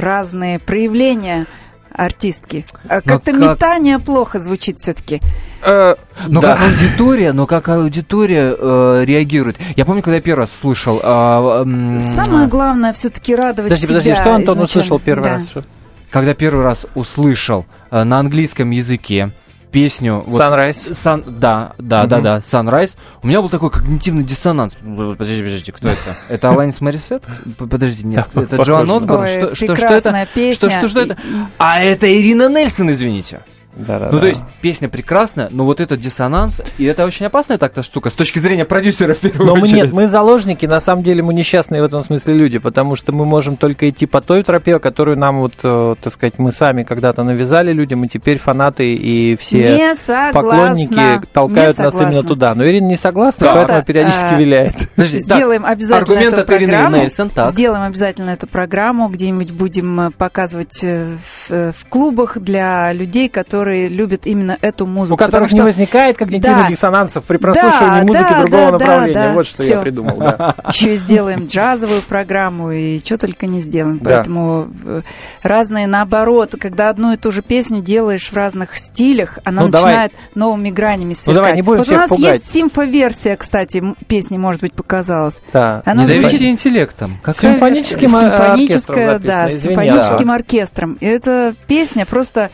разные 0.00 0.58
проявления 0.58 1.46
артистки. 1.94 2.66
А 2.88 3.00
как-то 3.00 3.32
как... 3.32 3.40
метание 3.40 3.98
плохо 3.98 4.40
звучит 4.40 4.78
все-таки. 4.78 5.22
Э, 5.62 5.94
но 6.26 6.40
да. 6.40 6.56
как 6.56 6.68
аудитория, 6.68 7.32
но 7.32 7.46
как 7.46 7.68
аудитория 7.68 8.54
э, 8.58 9.04
реагирует. 9.06 9.56
Я 9.76 9.84
помню, 9.84 10.02
когда 10.02 10.16
я 10.16 10.22
первый 10.22 10.40
раз 10.40 10.50
слушал. 10.60 11.00
Э, 11.02 11.64
э, 11.64 11.98
Самое 12.00 12.48
главное 12.48 12.92
все-таки 12.92 13.34
радовать 13.34 13.70
подожди, 13.70 13.86
себя. 13.86 13.98
Подожди, 13.98 14.14
что 14.14 14.34
Антон 14.34 14.58
изначально. 14.58 14.64
услышал 14.64 14.98
первый 14.98 15.24
да. 15.24 15.34
раз? 15.36 15.64
Когда 16.10 16.34
первый 16.34 16.64
раз 16.64 16.86
услышал 16.94 17.64
э, 17.90 18.02
на 18.02 18.18
английском 18.18 18.70
языке 18.70 19.30
песню... 19.74 20.24
вот, 20.26 20.40
Sunrise. 20.40 20.94
Сан, 20.94 21.22
да, 21.26 21.72
да, 21.78 22.06
да, 22.06 22.20
да, 22.20 22.38
Sunrise. 22.38 22.96
У 23.22 23.26
меня 23.26 23.42
был 23.42 23.48
такой 23.50 23.70
когнитивный 23.70 24.22
диссонанс. 24.24 24.74
Подождите, 24.74 25.42
подождите, 25.42 25.72
кто 25.72 25.88
это? 25.88 26.16
Это 26.28 26.48
Аланис 26.48 26.80
Марисет? 26.80 27.22
П- 27.58 27.66
Подождите, 27.66 28.06
нет, 28.06 28.26
это 28.34 28.62
Джоан 28.62 28.90
Осборн? 28.90 29.26
Что, 29.26 29.46
что, 29.46 29.56
что 29.56 29.66
прекрасная 29.66 30.22
это? 30.22 30.32
песня. 30.34 30.70
Что, 30.78 30.78
что, 30.78 30.88
что 30.88 31.00
И- 31.00 31.04
это? 31.04 31.16
А 31.58 31.80
это 31.82 32.06
Ирина 32.10 32.48
Нельсон, 32.48 32.90
извините. 32.90 33.40
Да, 33.76 33.98
да, 33.98 34.06
Ну, 34.06 34.12
да. 34.12 34.20
то 34.20 34.26
есть, 34.26 34.42
песня 34.60 34.88
прекрасная, 34.88 35.48
но 35.50 35.64
вот 35.64 35.80
этот 35.80 36.00
диссонанс, 36.00 36.62
и 36.78 36.84
это 36.84 37.04
очень 37.04 37.26
опасная 37.26 37.58
так-то 37.58 37.82
штука, 37.82 38.10
с 38.10 38.12
точки 38.12 38.38
зрения 38.38 38.64
продюсера 38.64 39.14
в 39.14 39.18
первую 39.18 39.46
Но 39.46 39.56
мы 39.56 39.62
очередь. 39.62 39.82
нет, 39.84 39.92
мы 39.92 40.08
заложники, 40.08 40.66
на 40.66 40.80
самом 40.80 41.02
деле 41.02 41.22
мы 41.22 41.34
несчастные 41.34 41.82
в 41.82 41.84
этом 41.84 42.02
смысле 42.02 42.34
люди, 42.34 42.58
потому 42.58 42.96
что 42.96 43.12
мы 43.12 43.24
можем 43.24 43.56
только 43.56 43.88
идти 43.90 44.06
по 44.06 44.20
той 44.20 44.42
тропе, 44.42 44.78
которую 44.78 45.18
нам 45.18 45.40
вот, 45.40 45.54
э, 45.62 45.94
так 46.00 46.12
сказать, 46.12 46.34
мы 46.38 46.52
сами 46.52 46.82
когда-то 46.84 47.22
навязали 47.24 47.72
людям, 47.72 48.04
и 48.04 48.08
теперь 48.08 48.38
фанаты 48.38 48.94
и 48.94 49.36
все 49.36 49.94
поклонники 50.32 51.20
толкают 51.32 51.78
нас 51.78 52.00
именно 52.00 52.22
туда. 52.22 52.54
Но 52.54 52.64
Ирина 52.66 52.86
не 52.86 52.96
согласна, 52.96 53.46
Просто, 53.46 53.64
поэтому 53.66 53.84
периодически 53.84 54.34
э, 54.34 54.38
виляет. 54.38 54.74
Подожди, 54.94 55.22
так, 55.24 55.36
Сделаем 55.36 55.64
обязательно 55.66 55.98
аргумент 55.98 56.34
эту 56.34 56.42
от 56.42 56.50
Ирины 56.50 56.72
программу. 56.72 56.96
Нельсон, 56.98 57.28
так. 57.30 57.48
Сделаем 57.50 57.82
обязательно 57.82 58.30
эту 58.30 58.46
программу, 58.46 59.08
где-нибудь 59.08 59.50
будем 59.50 60.00
э, 60.00 60.10
показывать 60.10 60.84
в, 60.84 61.72
в 61.72 61.88
клубах 61.88 62.38
для 62.38 62.92
людей, 62.92 63.28
которые 63.28 63.63
любят 63.72 64.26
именно 64.26 64.56
эту 64.60 64.86
музыку. 64.86 65.14
У 65.14 65.16
которых 65.16 65.32
Потому 65.50 65.66
не 65.66 65.72
что 65.72 65.78
возникает 65.78 66.16
когнитивных 66.18 66.62
Да. 66.64 66.68
диссонансов 66.68 67.24
при 67.24 67.36
прослушивании 67.38 68.00
Да, 68.00 68.06
музыки 68.06 68.26
да, 68.30 68.40
другого 68.40 68.64
да, 68.66 68.70
направления. 68.78 69.14
да, 69.28 69.32
вот 69.32 69.46
что 69.46 69.62
всё. 69.62 69.74
я 69.74 69.80
придумал. 69.80 70.16
да. 70.18 70.54
еще 70.68 70.94
сделаем 70.96 71.46
джазовую 71.46 72.02
программу 72.02 72.70
и 72.70 72.98
что 72.98 73.16
только 73.18 73.46
не 73.46 73.60
сделаем. 73.60 73.98
Да. 73.98 74.16
Поэтому 74.16 74.68
э, 74.84 75.02
разные 75.42 75.86
наоборот, 75.86 76.54
когда 76.60 76.88
одну 76.90 77.12
и 77.12 77.16
ту 77.16 77.32
же 77.32 77.42
песню 77.42 77.80
делаешь 77.80 78.28
в 78.30 78.34
разных 78.34 78.76
стилях, 78.76 79.38
она 79.44 79.62
Ну, 79.62 79.68
давай. 79.68 79.84
начинает 79.92 80.12
новыми 80.34 80.70
гранями 80.70 81.12
сверкать. 81.14 81.34
давай, 81.42 81.56
не 81.56 81.62
будем 81.62 81.78
вот 81.78 81.86
всех 81.86 81.98
у 81.98 82.00
нас 82.02 82.10
пугать. 82.10 82.34
есть 82.34 82.50
симфоверсия, 82.52 83.36
кстати, 83.36 83.82
песни, 84.06 84.36
может 84.38 84.60
быть, 84.60 84.72
показалась. 84.74 85.42
Да. 85.52 85.82
Она 85.84 86.04
Не 86.04 86.08
звучит- 86.20 86.42
интеллектом. 86.42 87.18
Какая- 87.22 87.52
Симфоническим 87.52 88.08
симфоническая, 88.08 89.14
оркестром 89.14 89.26
да, 89.38 89.48
извини, 89.48 89.60
симфоническим 89.74 90.30
оркестром. 90.30 90.92
И 91.00 91.06
эта 91.06 91.54
песня 91.66 92.06
просто 92.06 92.50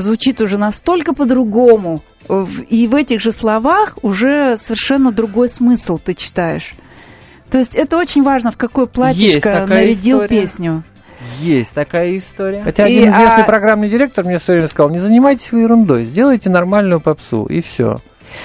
звучит 0.00 0.40
уже 0.40 0.58
настолько 0.58 1.14
по-другому. 1.14 2.02
э, 2.28 2.44
И 2.68 2.86
в 2.88 2.94
этих 2.94 3.20
же 3.20 3.32
словах 3.32 3.98
уже 4.02 4.56
совершенно 4.56 5.10
другой 5.12 5.48
смысл 5.48 5.98
ты 5.98 6.14
читаешь. 6.14 6.74
То 7.50 7.58
есть 7.58 7.74
это 7.74 7.96
очень 7.96 8.22
важно, 8.22 8.52
в 8.52 8.56
какое 8.56 8.86
платьишко 8.86 9.66
нарядил 9.66 10.18
история. 10.18 10.40
песню. 10.42 10.84
Есть 11.40 11.72
такая 11.74 12.16
история. 12.18 12.62
Хотя 12.62 12.86
И, 12.86 12.96
один 12.98 13.10
известный 13.10 13.42
а- 13.42 13.46
программный 13.46 13.88
директор 13.88 14.24
мне 14.24 14.38
все 14.38 14.52
время 14.52 14.68
сказал, 14.68 14.90
не 14.90 14.98
занимайтесь 14.98 15.50
вы 15.50 15.60
ерундой, 15.60 16.04
сделайте 16.04 16.48
нормальную 16.50 17.00
попсу, 17.00 17.44
и 17.46 17.60
все. 17.60 17.98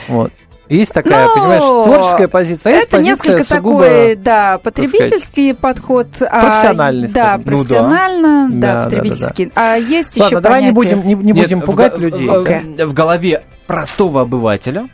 Вот. 0.07 0.31
Есть 0.69 0.93
такая, 0.93 1.25
Ну, 1.27 1.33
понимаешь, 1.35 1.61
творческая 1.61 2.27
позиция, 2.29 2.71
а 2.71 2.75
есть 2.75 2.87
это 2.87 2.97
позиция 2.97 3.11
несколько 3.33 3.43
сугубо... 3.55 3.79
такой, 3.83 4.15
да, 4.15 4.57
потребительский 4.59 5.53
подход. 5.53 6.07
а, 6.21 6.41
профессиональный, 6.41 7.07
да, 7.09 7.09
скажем. 7.09 7.37
Ну 7.37 7.43
да. 7.43 7.51
профессионально, 7.51 8.49
да, 8.49 8.55
Да, 8.55 8.73
да, 8.73 8.77
да, 8.77 8.83
потребительский. 8.85 9.51
А 9.55 9.75
есть 9.75 10.17
Ладно, 10.17 10.27
еще 10.27 10.39
давай 10.39 10.61
не 10.63 10.71
понятие- 10.71 10.95
будем, 10.95 11.07
не, 11.07 11.13
не 11.15 11.31
Нет, 11.33 11.45
будем 11.45 11.59
в 11.61 11.65
пугать 11.65 11.93
го- 11.95 11.99
людей. 12.01 12.27
В, 12.29 12.43
Да. 12.77 12.87
в 12.87 12.93
голове 12.93 13.43
простого 13.67 14.21
обывателя 14.21 14.87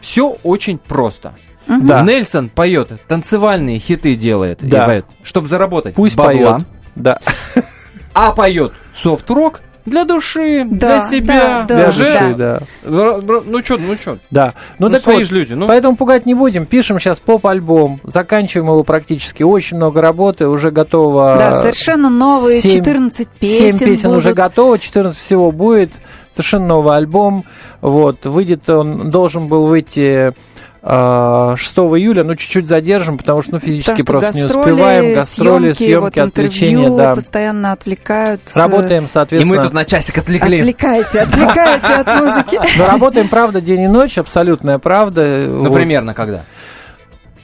все 0.00 0.36
очень 0.42 0.78
просто. 0.78 1.34
Мгм. 1.68 1.86
Да. 1.86 2.02
Нельсон 2.02 2.48
поет, 2.48 2.90
танцевальные 3.06 3.78
хиты 3.78 4.16
делает, 4.16 4.58
Да. 4.60 5.02
чтобы 5.22 5.48
заработать 5.48 5.94
Пусть 5.94 6.16
поет. 6.16 6.62
Да. 6.96 7.18
а 8.12 8.32
поет 8.32 8.72
софт-рок 8.92 9.60
для 9.84 10.04
души, 10.04 10.64
Да, 10.64 10.88
для 10.88 11.00
себя, 11.00 11.64
да, 11.68 11.76
да, 11.86 11.92
Для 11.92 12.34
да. 12.36 12.60
Бра- 12.86 13.18
бра- 13.18 13.42
Ну 13.44 13.58
что, 13.64 13.78
ну 13.78 13.96
что, 13.96 14.18
Да. 14.30 14.54
Ну, 14.78 14.86
ну, 14.86 14.92
так 14.92 15.02
свои 15.02 15.16
вот, 15.18 15.26
же 15.26 15.34
люди, 15.34 15.54
ну. 15.54 15.66
Поэтому 15.66 15.96
пугать 15.96 16.24
не 16.26 16.34
будем. 16.34 16.66
Пишем 16.66 17.00
сейчас 17.00 17.18
поп-альбом. 17.18 18.00
Заканчиваем 18.04 18.68
его 18.70 18.84
практически. 18.84 19.42
Очень 19.42 19.78
много 19.78 20.00
работы. 20.00 20.48
Уже 20.48 20.70
готово. 20.70 21.36
Да, 21.38 21.60
совершенно 21.60 22.10
новые 22.10 22.58
семь- 22.60 22.76
14 22.76 23.28
7 23.40 23.72
песен. 23.72 23.78
песен 23.86 24.08
будут. 24.10 24.18
уже 24.24 24.32
готово, 24.34 24.78
14 24.78 25.20
всего 25.20 25.50
будет. 25.52 25.92
Совершенно 26.32 26.66
новый 26.66 26.96
альбом. 26.96 27.44
Вот. 27.80 28.24
Выйдет 28.24 28.68
он, 28.70 29.10
должен 29.10 29.48
был 29.48 29.66
выйти 29.66 30.32
6 30.84 31.76
июля, 31.78 32.24
ну 32.24 32.34
чуть-чуть 32.34 32.66
задержим, 32.66 33.16
потому 33.16 33.40
что 33.40 33.52
ну, 33.52 33.60
физически 33.60 34.02
Потому 34.02 34.20
что 34.22 34.30
просто 34.32 34.36
не 34.36 34.42
гастроли, 34.42 34.70
успеваем. 34.72 35.14
Гастроли, 35.14 35.72
съемки, 35.74 35.94
вот 36.00 36.18
отвлечения, 36.18 36.96
да. 36.96 37.14
постоянно 37.14 37.72
отвлекают. 37.72 38.40
э, 38.52 38.58
Работаем, 38.58 39.04
И 39.04 39.08
соответственно. 39.08 39.56
мы 39.58 39.62
тут 39.62 39.72
на 39.72 39.84
часик 39.84 40.18
отвлекли. 40.18 40.58
Отвлекаете, 40.58 41.20
отвлекаете 41.20 41.86
от 41.86 42.20
музыки. 42.20 42.60
Но 42.78 42.86
работаем, 42.88 43.28
правда, 43.28 43.60
день 43.60 43.82
и 43.82 43.88
ночь, 43.88 44.18
абсолютная 44.18 44.78
правда. 44.78 45.44
Ну, 45.46 45.68
Вот. 45.68 45.74
примерно 45.74 46.14
когда? 46.14 46.42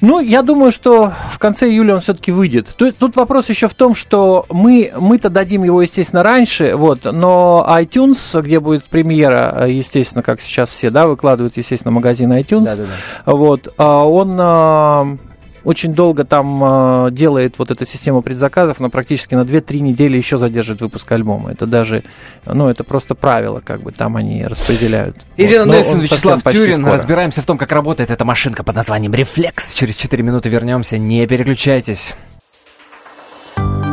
Ну, 0.00 0.20
я 0.20 0.42
думаю, 0.42 0.70
что 0.70 1.12
в 1.32 1.38
конце 1.38 1.68
июля 1.68 1.94
он 1.94 2.00
все-таки 2.00 2.30
выйдет. 2.30 2.68
То 2.76 2.86
есть 2.86 2.98
тут 2.98 3.16
вопрос 3.16 3.48
еще 3.48 3.68
в 3.68 3.74
том, 3.74 3.94
что 3.94 4.46
мы, 4.50 4.92
мы-то 4.98 5.28
дадим 5.28 5.64
его, 5.64 5.82
естественно, 5.82 6.22
раньше, 6.22 6.76
вот, 6.76 7.04
но 7.04 7.66
iTunes, 7.68 8.40
где 8.40 8.60
будет 8.60 8.84
премьера, 8.84 9.66
естественно, 9.68 10.22
как 10.22 10.40
сейчас 10.40 10.70
все, 10.70 10.90
да, 10.90 11.08
выкладывают, 11.08 11.56
естественно, 11.56 11.92
магазин 11.92 12.32
iTunes, 12.32 12.64
Да-да-да. 12.64 13.32
вот, 13.32 13.74
а 13.76 14.06
он 14.06 14.36
а, 14.40 15.16
очень 15.68 15.92
долго 15.92 16.24
там 16.24 16.64
а, 16.64 17.10
делает 17.10 17.58
вот 17.58 17.70
эту 17.70 17.84
систему 17.84 18.22
предзаказов, 18.22 18.80
но 18.80 18.88
практически 18.88 19.34
на 19.34 19.42
2-3 19.42 19.80
недели 19.80 20.16
еще 20.16 20.38
задержит 20.38 20.80
выпуск 20.80 21.12
альбома. 21.12 21.52
Это 21.52 21.66
даже, 21.66 22.04
ну, 22.46 22.70
это 22.70 22.84
просто 22.84 23.14
правило, 23.14 23.60
как 23.62 23.82
бы 23.82 23.92
там 23.92 24.16
они 24.16 24.46
распределяют. 24.46 25.16
Ирина 25.36 25.66
Вот, 25.66 25.76
Нельсон, 25.76 26.00
Вячеслав 26.00 26.42
Тюрин. 26.42 26.80
скоро. 26.80 26.94
Разбираемся 26.94 27.42
в 27.42 27.46
том, 27.46 27.58
как 27.58 27.70
работает 27.70 28.10
эта 28.10 28.24
машинка 28.24 28.64
под 28.64 28.76
названием 28.76 29.12
«Рефлекс». 29.12 29.74
Через 29.74 29.96
4 29.96 30.22
минуты 30.22 30.48
вернемся. 30.48 30.96
Не 30.96 31.26
переключайтесь. 31.26 32.14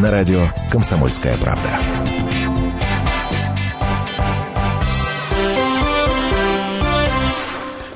На 0.00 0.12
радио 0.12 0.46
«Комсомольская 0.70 1.36
правда». 1.38 1.68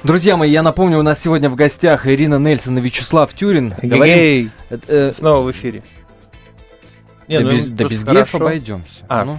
Друзья 0.02 0.36
мои, 0.36 0.50
я 0.50 0.62
напомню, 0.64 0.98
у 0.98 1.02
нас 1.02 1.20
сегодня 1.22 1.48
в 1.48 1.54
гостях 1.54 2.08
Ирина 2.08 2.36
Нельсон 2.36 2.76
и 2.78 2.80
Вячеслав 2.80 3.32
Тюрин. 3.34 3.72
Говорим- 3.80 4.50
э, 4.70 4.78
э, 4.88 5.12
снова 5.12 5.42
в 5.46 5.50
эфире. 5.52 5.84
Не, 7.32 7.38
да 7.38 7.44
ну, 7.44 7.50
без, 7.50 7.66
да 7.66 7.76
просто 7.76 7.94
без 7.94 8.04
геев 8.04 8.34
обойдемся. 8.34 9.04
А. 9.08 9.24
Ну. 9.24 9.38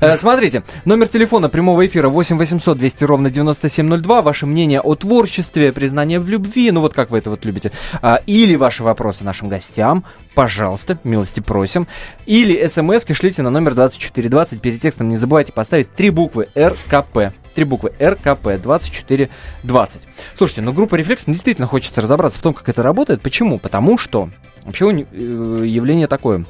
Э, 0.00 0.16
Смотрите, 0.16 0.62
номер 0.84 1.08
телефона 1.08 1.48
прямого 1.48 1.86
эфира 1.86 2.08
8 2.08 2.36
800 2.36 2.78
200 2.78 3.04
ровно 3.04 3.30
9702. 3.30 4.22
Ваше 4.22 4.46
мнение 4.46 4.80
о 4.80 4.94
творчестве, 4.94 5.72
признание 5.72 6.20
в 6.20 6.28
любви, 6.28 6.70
ну 6.70 6.80
вот 6.80 6.94
как 6.94 7.10
вы 7.10 7.18
это 7.18 7.30
вот 7.30 7.44
любите. 7.44 7.72
А, 8.02 8.20
Или 8.26 8.54
ваши 8.56 8.82
вопросы 8.82 9.24
нашим 9.24 9.48
гостям, 9.48 10.04
пожалуйста, 10.34 10.98
милости 11.04 11.40
просим. 11.40 11.86
Или 12.26 12.66
смс 12.66 13.06
шлите 13.12 13.42
на 13.42 13.50
номер 13.50 13.74
2420. 13.74 14.60
Перед 14.60 14.80
текстом 14.80 15.08
не 15.08 15.16
забывайте 15.16 15.52
поставить 15.52 15.90
три 15.90 16.10
буквы 16.10 16.48
РКП. 16.56 17.32
Три 17.58 17.64
буквы 17.64 17.92
РКП 18.00 18.62
2420. 18.62 20.02
Слушайте, 20.36 20.62
ну 20.62 20.72
группа 20.72 20.94
Рефлекс, 20.94 21.26
ну, 21.26 21.32
действительно 21.32 21.66
хочется 21.66 22.00
разобраться 22.00 22.38
в 22.38 22.42
том, 22.42 22.54
как 22.54 22.68
это 22.68 22.84
работает. 22.84 23.20
Почему? 23.20 23.58
Потому 23.58 23.98
что 23.98 24.30
вообще 24.62 24.86
э, 24.86 25.64
явление 25.66 26.06
такое, 26.06 26.44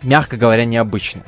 мягко 0.00 0.38
говоря, 0.38 0.64
необычное. 0.64 1.24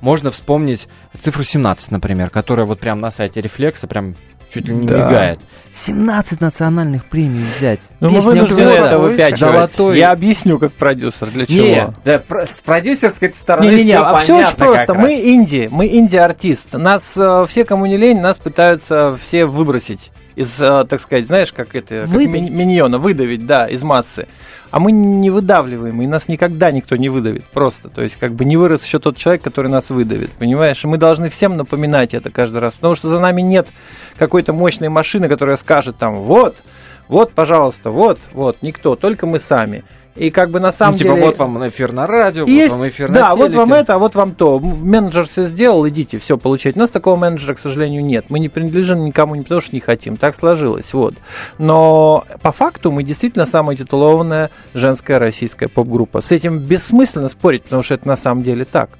Можно 0.00 0.30
вспомнить 0.30 0.86
цифру 1.18 1.42
17, 1.42 1.90
например, 1.90 2.30
которая 2.30 2.64
вот 2.64 2.78
прям 2.78 3.00
на 3.00 3.10
сайте 3.10 3.40
Рефлекса 3.40 3.88
прям 3.88 4.14
чуть 4.54 4.68
ли 4.68 4.74
не 4.74 4.86
Да. 4.86 4.96
мигает. 4.98 5.40
17 5.72 6.40
национальных 6.40 7.04
премий 7.06 7.44
взять. 7.44 7.80
Ну, 7.98 8.08
мы 8.08 8.16
Песня 8.16 8.30
вынуждены 8.30 8.62
года, 8.62 8.86
это 8.86 8.98
выпячивать. 8.98 9.40
Золотой. 9.40 9.98
Я 9.98 10.12
объясню, 10.12 10.60
как 10.60 10.72
продюсер, 10.72 11.28
для 11.30 11.46
чего. 11.46 11.64
Не, 11.64 11.92
да, 12.04 12.22
с 12.46 12.60
продюсерской 12.60 13.34
стороны 13.34 13.66
Не-не-не, 13.66 13.92
всё 13.94 14.04
а 14.04 14.18
все 14.18 14.38
очень 14.38 14.56
просто. 14.56 14.94
Мы 14.94 15.14
инди, 15.14 15.68
мы 15.72 15.88
инди-артист. 15.88 16.74
Нас 16.74 17.14
э, 17.16 17.46
все, 17.48 17.64
кому 17.64 17.86
не 17.86 17.96
лень, 17.96 18.20
нас 18.20 18.38
пытаются 18.38 19.18
все 19.20 19.46
выбросить. 19.46 20.12
Из, 20.36 20.60
э, 20.60 20.84
так 20.88 21.00
сказать, 21.00 21.26
знаешь, 21.26 21.52
как 21.52 21.74
это, 21.74 22.02
как 22.02 22.08
Выдавить. 22.08 22.50
ми- 22.50 22.64
миньона, 22.64 22.98
выдавить, 22.98 23.46
да, 23.46 23.66
из 23.66 23.82
массы. 23.82 24.26
А 24.70 24.80
мы 24.80 24.90
не 24.90 25.30
выдавливаем, 25.30 26.02
и 26.02 26.06
нас 26.06 26.26
никогда 26.26 26.72
никто 26.72 26.96
не 26.96 27.08
выдавит, 27.08 27.44
просто. 27.46 27.88
То 27.88 28.02
есть, 28.02 28.16
как 28.16 28.34
бы 28.34 28.44
не 28.44 28.56
вырос 28.56 28.84
еще 28.84 28.98
тот 28.98 29.16
человек, 29.16 29.42
который 29.42 29.70
нас 29.70 29.90
выдавит, 29.90 30.30
понимаешь? 30.32 30.82
И 30.84 30.88
мы 30.88 30.98
должны 30.98 31.28
всем 31.28 31.56
напоминать 31.56 32.12
это 32.14 32.30
каждый 32.30 32.58
раз, 32.58 32.74
потому 32.74 32.96
что 32.96 33.08
за 33.08 33.20
нами 33.20 33.40
нет 33.40 33.68
какой-то 34.18 34.52
мощной 34.52 34.88
машины, 34.88 35.28
которая 35.28 35.56
скажет 35.56 35.96
там, 35.96 36.20
вот, 36.22 36.62
вот, 37.08 37.32
пожалуйста, 37.32 37.90
вот, 37.90 38.18
вот, 38.32 38.58
никто, 38.62 38.96
только 38.96 39.26
мы 39.26 39.38
сами. 39.38 39.84
И 40.16 40.30
как 40.30 40.50
бы 40.50 40.60
на 40.60 40.72
самом 40.72 40.92
ну, 40.92 40.98
типа, 40.98 41.14
деле... 41.14 41.26
вот 41.26 41.38
вам 41.38 41.68
эфир 41.68 41.92
на 41.92 42.06
радио, 42.06 42.44
Есть, 42.46 42.70
вот 42.70 42.78
вам 42.78 42.88
эфир 42.88 43.08
на 43.08 43.14
да, 43.14 43.34
вот 43.34 43.46
телеке. 43.46 43.58
вам 43.58 43.72
это, 43.72 43.94
а 43.94 43.98
вот 43.98 44.14
вам 44.14 44.32
то. 44.34 44.60
Менеджер 44.60 45.24
все 45.24 45.42
сделал, 45.42 45.88
идите, 45.88 46.18
все 46.18 46.38
получать. 46.38 46.76
У 46.76 46.78
нас 46.78 46.90
такого 46.90 47.16
менеджера, 47.16 47.54
к 47.54 47.58
сожалению, 47.58 48.04
нет. 48.04 48.26
Мы 48.28 48.38
не 48.38 48.48
принадлежим 48.48 49.04
никому, 49.04 49.34
не 49.34 49.42
потому 49.42 49.60
что 49.60 49.74
не 49.74 49.80
хотим. 49.80 50.16
Так 50.16 50.36
сложилось, 50.36 50.94
вот. 50.94 51.14
Но 51.58 52.24
по 52.42 52.52
факту 52.52 52.92
мы 52.92 53.02
действительно 53.02 53.44
самая 53.44 53.76
титулованная 53.76 54.50
женская 54.72 55.18
российская 55.18 55.68
поп-группа. 55.68 56.20
С 56.20 56.30
этим 56.30 56.58
бессмысленно 56.58 57.28
спорить, 57.28 57.64
потому 57.64 57.82
что 57.82 57.94
это 57.94 58.06
на 58.06 58.16
самом 58.16 58.44
деле 58.44 58.64
так. 58.64 58.90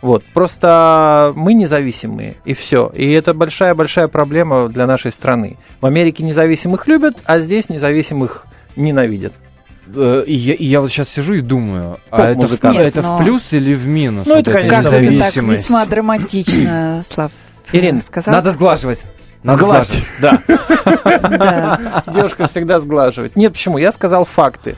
Вот, 0.00 0.22
просто 0.32 1.32
мы 1.34 1.54
независимые, 1.54 2.36
и 2.44 2.54
все. 2.54 2.90
И 2.94 3.10
это 3.12 3.34
большая-большая 3.34 4.08
проблема 4.08 4.68
для 4.68 4.86
нашей 4.86 5.10
страны. 5.10 5.56
В 5.80 5.86
Америке 5.86 6.22
независимых 6.22 6.86
любят, 6.86 7.18
а 7.24 7.40
здесь 7.40 7.68
независимых 7.68 8.46
ненавидят. 8.76 9.32
Э, 9.94 10.22
И 10.26 10.34
я, 10.34 10.54
и 10.54 10.64
я 10.64 10.80
вот 10.80 10.90
сейчас 10.90 11.08
сижу 11.08 11.32
и 11.34 11.40
думаю, 11.40 11.98
а 12.10 12.30
это, 12.30 12.46
в. 12.46 12.62
Нет, 12.64 12.86
это 12.86 13.02
в 13.02 13.04
но- 13.06 13.18
плюс 13.18 13.52
или 13.52 13.74
в 13.74 13.86
минус? 13.86 14.26
Ну, 14.26 14.34
вот 14.36 14.46
это, 14.46 14.52
конечно, 14.52 14.88
это 14.88 15.40
весьма 15.40 15.84
драматично, 15.86 17.00
Слав 17.02 17.32
Ирина, 17.72 18.00
сказал? 18.00 18.34
Надо 18.34 18.52
сглаживать. 18.52 19.06
Надо 19.42 19.62
сглаживать. 19.62 20.04
Да. 20.20 22.02
Девушка 22.12 22.48
всегда 22.48 22.80
сглаживает. 22.80 23.36
Нет, 23.36 23.52
почему? 23.52 23.78
Я 23.78 23.92
сказал 23.92 24.24
факты. 24.24 24.76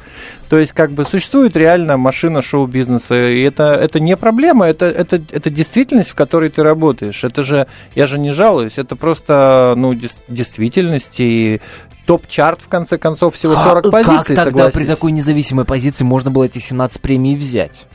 То 0.49 0.59
есть, 0.59 0.73
как 0.73 0.93
бы 0.93 1.05
существует 1.05 1.57
реально 1.57 1.97
машина 1.97 2.43
шоу-бизнеса, 2.43 3.31
и 3.31 3.43
это, 3.43 3.75
это 3.75 4.01
не 4.01 4.17
проблема, 4.17 4.67
это, 4.67 4.87
это, 4.87 5.17
это 5.17 5.49
действительность, 5.49 6.11
в 6.11 6.15
которой 6.15 6.51
ты 6.51 6.63
работаешь. 6.63 7.25
Это 7.25 7.43
же, 7.43 7.69
я 7.95 8.07
же 8.07 8.19
не 8.19 8.33
жалуюсь, 8.33 8.77
это 8.77 8.97
просто, 8.97 9.75
ну, 9.77 9.95
действительность 9.95 11.21
и 11.21 11.61
топ-чарт, 12.07 12.61
в 12.61 12.69
конце 12.69 12.99
концов, 12.99 13.37
всего 13.37 13.55
40 13.55 13.87
А 13.87 13.91
позиций, 13.91 14.35
Как 14.35 14.47
тогда 14.47 14.71
при 14.71 14.85
такой 14.85 15.13
независимой 15.13 15.65
позиции 15.65 16.05
можно 16.05 16.31
было 16.31 16.45
эти 16.45 16.59
17 16.59 17.01
премий 17.01 17.37
взять? 17.37 17.87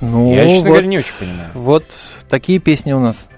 Ну, 0.00 0.32
Я, 0.32 0.44
честно 0.44 0.56
вот, 0.56 0.68
говоря, 0.68 0.86
не 0.86 0.98
очень 0.98 1.14
понимаю. 1.18 1.50
Вот 1.54 1.84
такие 2.28 2.58
песни 2.60 2.92
у 2.92 3.00
нас. 3.00 3.28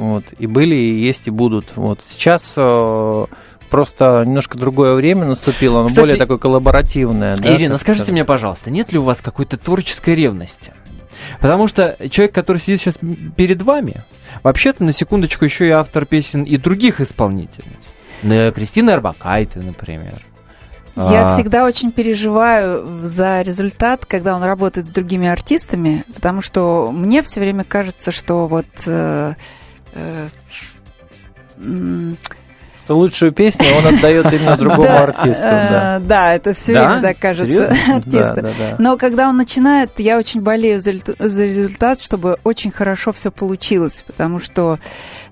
Вот. 0.00 0.24
И 0.38 0.46
были, 0.46 0.74
и 0.74 0.94
есть, 1.04 1.26
и 1.26 1.30
будут. 1.30 1.76
Вот. 1.76 2.00
Сейчас 2.08 2.54
э, 2.56 3.26
просто 3.68 4.24
немножко 4.26 4.56
другое 4.56 4.94
время 4.94 5.26
наступило, 5.26 5.80
оно 5.80 5.88
Кстати, 5.88 6.00
более 6.06 6.16
такое 6.16 6.38
коллаборативное. 6.38 7.36
да, 7.36 7.54
Ирина, 7.54 7.74
так 7.74 7.82
скажите 7.82 8.04
скажем. 8.04 8.14
мне, 8.14 8.24
пожалуйста, 8.24 8.70
нет 8.70 8.92
ли 8.92 8.98
у 8.98 9.02
вас 9.02 9.20
какой-то 9.20 9.58
творческой 9.58 10.14
ревности? 10.14 10.72
Потому 11.38 11.68
что 11.68 11.98
человек, 12.08 12.34
который 12.34 12.58
сидит 12.58 12.80
сейчас 12.80 12.98
перед 13.36 13.60
вами, 13.60 14.02
вообще-то, 14.42 14.84
на 14.84 14.94
секундочку, 14.94 15.44
еще 15.44 15.66
и 15.66 15.70
автор 15.70 16.06
песен 16.06 16.44
и 16.44 16.56
других 16.56 17.02
исполнительниц. 17.02 17.94
Ну, 18.22 18.50
Кристина 18.52 18.94
Арбакайте, 18.94 19.58
например. 19.58 20.14
Я 20.96 21.24
А, 21.24 21.26
всегда 21.26 21.66
очень 21.66 21.92
переживаю 21.92 23.04
за 23.04 23.42
результат, 23.42 24.06
когда 24.06 24.34
он 24.34 24.42
работает 24.42 24.86
с 24.86 24.90
другими 24.90 25.28
артистами, 25.28 26.04
потому 26.14 26.40
что 26.40 26.90
мне 26.90 27.20
все 27.22 27.40
время 27.40 27.64
кажется, 27.64 28.10
что 28.12 28.46
вот 28.46 28.66
э, 28.86 29.34
Что 32.84 32.96
лучшую 32.96 33.30
песню 33.32 33.66
он 33.78 33.94
отдает 33.94 34.26
именно 34.32 34.56
другому 34.56 34.96
артисту. 34.96 35.44
Да. 35.44 35.96
э, 35.98 36.00
Да, 36.00 36.34
это 36.34 36.52
все 36.54 36.74
Да? 36.74 36.88
время 36.88 37.02
так 37.02 37.18
кажется 37.20 37.68
артисту. 37.88 38.34
Да. 38.42 38.76
Но 38.78 38.96
когда 38.96 39.28
он 39.28 39.36
начинает, 39.36 40.00
я 40.00 40.18
очень 40.18 40.40
болею 40.40 40.80
за, 40.80 40.90
результ- 40.90 41.14
за 41.24 41.44
результат, 41.44 42.00
чтобы 42.02 42.38
очень 42.42 42.72
хорошо 42.72 43.12
все 43.12 43.30
получилось, 43.30 44.02
потому 44.06 44.40
что 44.40 44.78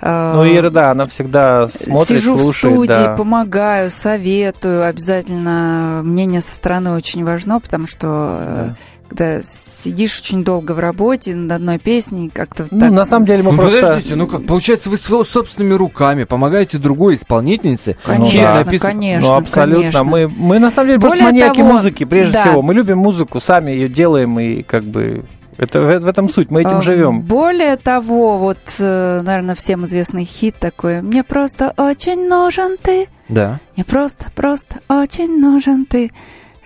э, 0.01 0.33
Ну, 0.35 0.47
Ира, 0.57 0.71
да, 0.71 0.91
она 0.93 1.07
всегда 1.07 1.69
смотрит, 1.69 2.07
сижу 2.07 2.37
в 2.37 2.45
студии, 2.45 3.17
помогаю, 3.17 3.91
советую, 3.91 4.85
обязательно 4.87 6.03
мнение 6.05 6.43
со 6.43 6.55
стороны 6.55 6.93
очень 6.93 7.25
важно, 7.25 7.59
потому 7.61 7.89
что 7.89 8.39
э. 8.41 8.71
Когда 9.09 9.41
сидишь 9.43 10.21
очень 10.21 10.45
долго 10.45 10.73
в 10.73 10.79
работе 10.79 11.35
над 11.35 11.53
одной 11.53 11.79
песней, 11.79 12.29
как-то 12.29 12.67
Ну, 12.71 12.81
так 12.81 12.91
на 12.91 13.05
самом 13.05 13.27
деле 13.27 13.43
мы 13.43 13.53
Ну, 13.53 13.59
просто... 13.59 13.81
подождите, 13.81 14.17
ну 14.17 14.27
как, 14.27 14.47
получается, 14.47 14.91
вы 14.91 14.97
со- 14.99 15.25
собственными 15.25 15.75
руками 15.75 16.25
помогаете 16.25 16.79
другой 16.79 17.15
исполнительнице. 17.15 17.97
Конечно, 18.05 18.31
чьи 18.31 18.41
да. 18.43 18.63
написан- 18.65 18.93
конечно, 18.93 19.29
ну, 19.31 19.35
абсолютно. 19.37 19.81
конечно. 19.83 20.05
Мы, 20.05 20.29
мы 20.29 20.59
на 20.59 20.71
самом 20.71 20.89
деле 20.89 21.01
просто 21.01 21.19
Более 21.19 21.33
маньяки 21.33 21.59
того, 21.61 21.73
музыки, 21.73 22.05
прежде 22.05 22.33
да. 22.35 22.43
всего. 22.43 22.63
Мы 22.63 22.75
любим 22.75 22.99
музыку, 22.99 23.41
сами 23.41 23.71
ее 23.73 23.89
делаем, 23.89 24.39
и 24.39 24.63
как 24.63 24.85
бы 24.85 25.25
это 25.57 25.81
в, 25.81 26.01
в 26.01 26.07
этом 26.07 26.29
суть. 26.31 26.51
Мы 26.51 26.61
этим 26.61 26.77
А, 26.77 26.81
живем. 26.81 27.23
Более 27.23 27.77
того, 27.77 28.39
вот, 28.39 28.59
э, 28.79 29.23
наверное, 29.23 29.55
всем 29.55 29.85
известный 29.87 30.25
хит 30.25 30.55
такой 30.61 31.03
«Мне 31.03 31.25
просто 31.25 31.73
очень 31.77 32.29
нужен 32.29 32.77
ты». 32.81 33.07
Да. 33.29 33.59
Мне 33.75 33.85
просто, 33.85 34.27
просто 34.35 34.77
очень 34.89 35.41
нужен 35.41 35.85
ты. 35.85 36.11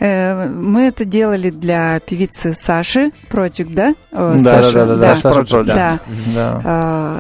Э, 0.03 0.49
Мы 0.49 0.83
это 0.89 1.05
делали 1.05 1.51
для 1.51 2.01
певицы 2.01 2.55
Саши 2.55 3.13
Project, 3.31 3.73
да? 3.73 3.95
О, 4.11 4.35
Да, 4.35 4.43
да, 4.43 4.63
Саши, 4.63 4.73
да, 4.75 4.87
да, 4.87 4.97
да, 4.97 5.17
Саша 5.17 5.29
Project, 5.29 5.65
да. 5.65 6.01
Да. 6.35 6.61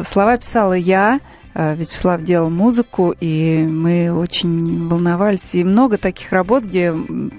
Э, 0.00 0.02
Слова 0.04 0.36
писала 0.36 0.72
я, 0.72 1.20
э, 1.54 1.76
Вячеслав 1.76 2.22
делал 2.24 2.50
музыку, 2.50 3.14
и 3.20 3.58
мы 3.58 4.10
очень 4.12 4.88
волновались. 4.88 5.54
И 5.54 5.62
много 5.62 5.96
таких 5.96 6.32
работ, 6.32 6.64
где, 6.64 6.92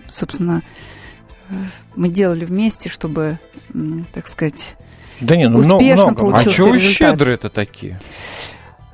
собственно, 0.08 0.62
э, 1.50 1.54
мы 1.98 2.08
делали 2.08 2.46
вместе, 2.46 2.90
чтобы, 2.90 3.38
так 4.14 4.28
сказать... 4.28 4.78
Да 5.20 5.36
не, 5.36 5.50
ну 5.50 5.60
Успешно 5.60 6.12
много. 6.12 6.22
А 6.22 6.32
получился 6.32 6.56
чего 6.58 6.70
вы 6.70 6.78
результат. 6.78 7.12
щедрые-то 7.12 7.50
такие? 7.50 8.00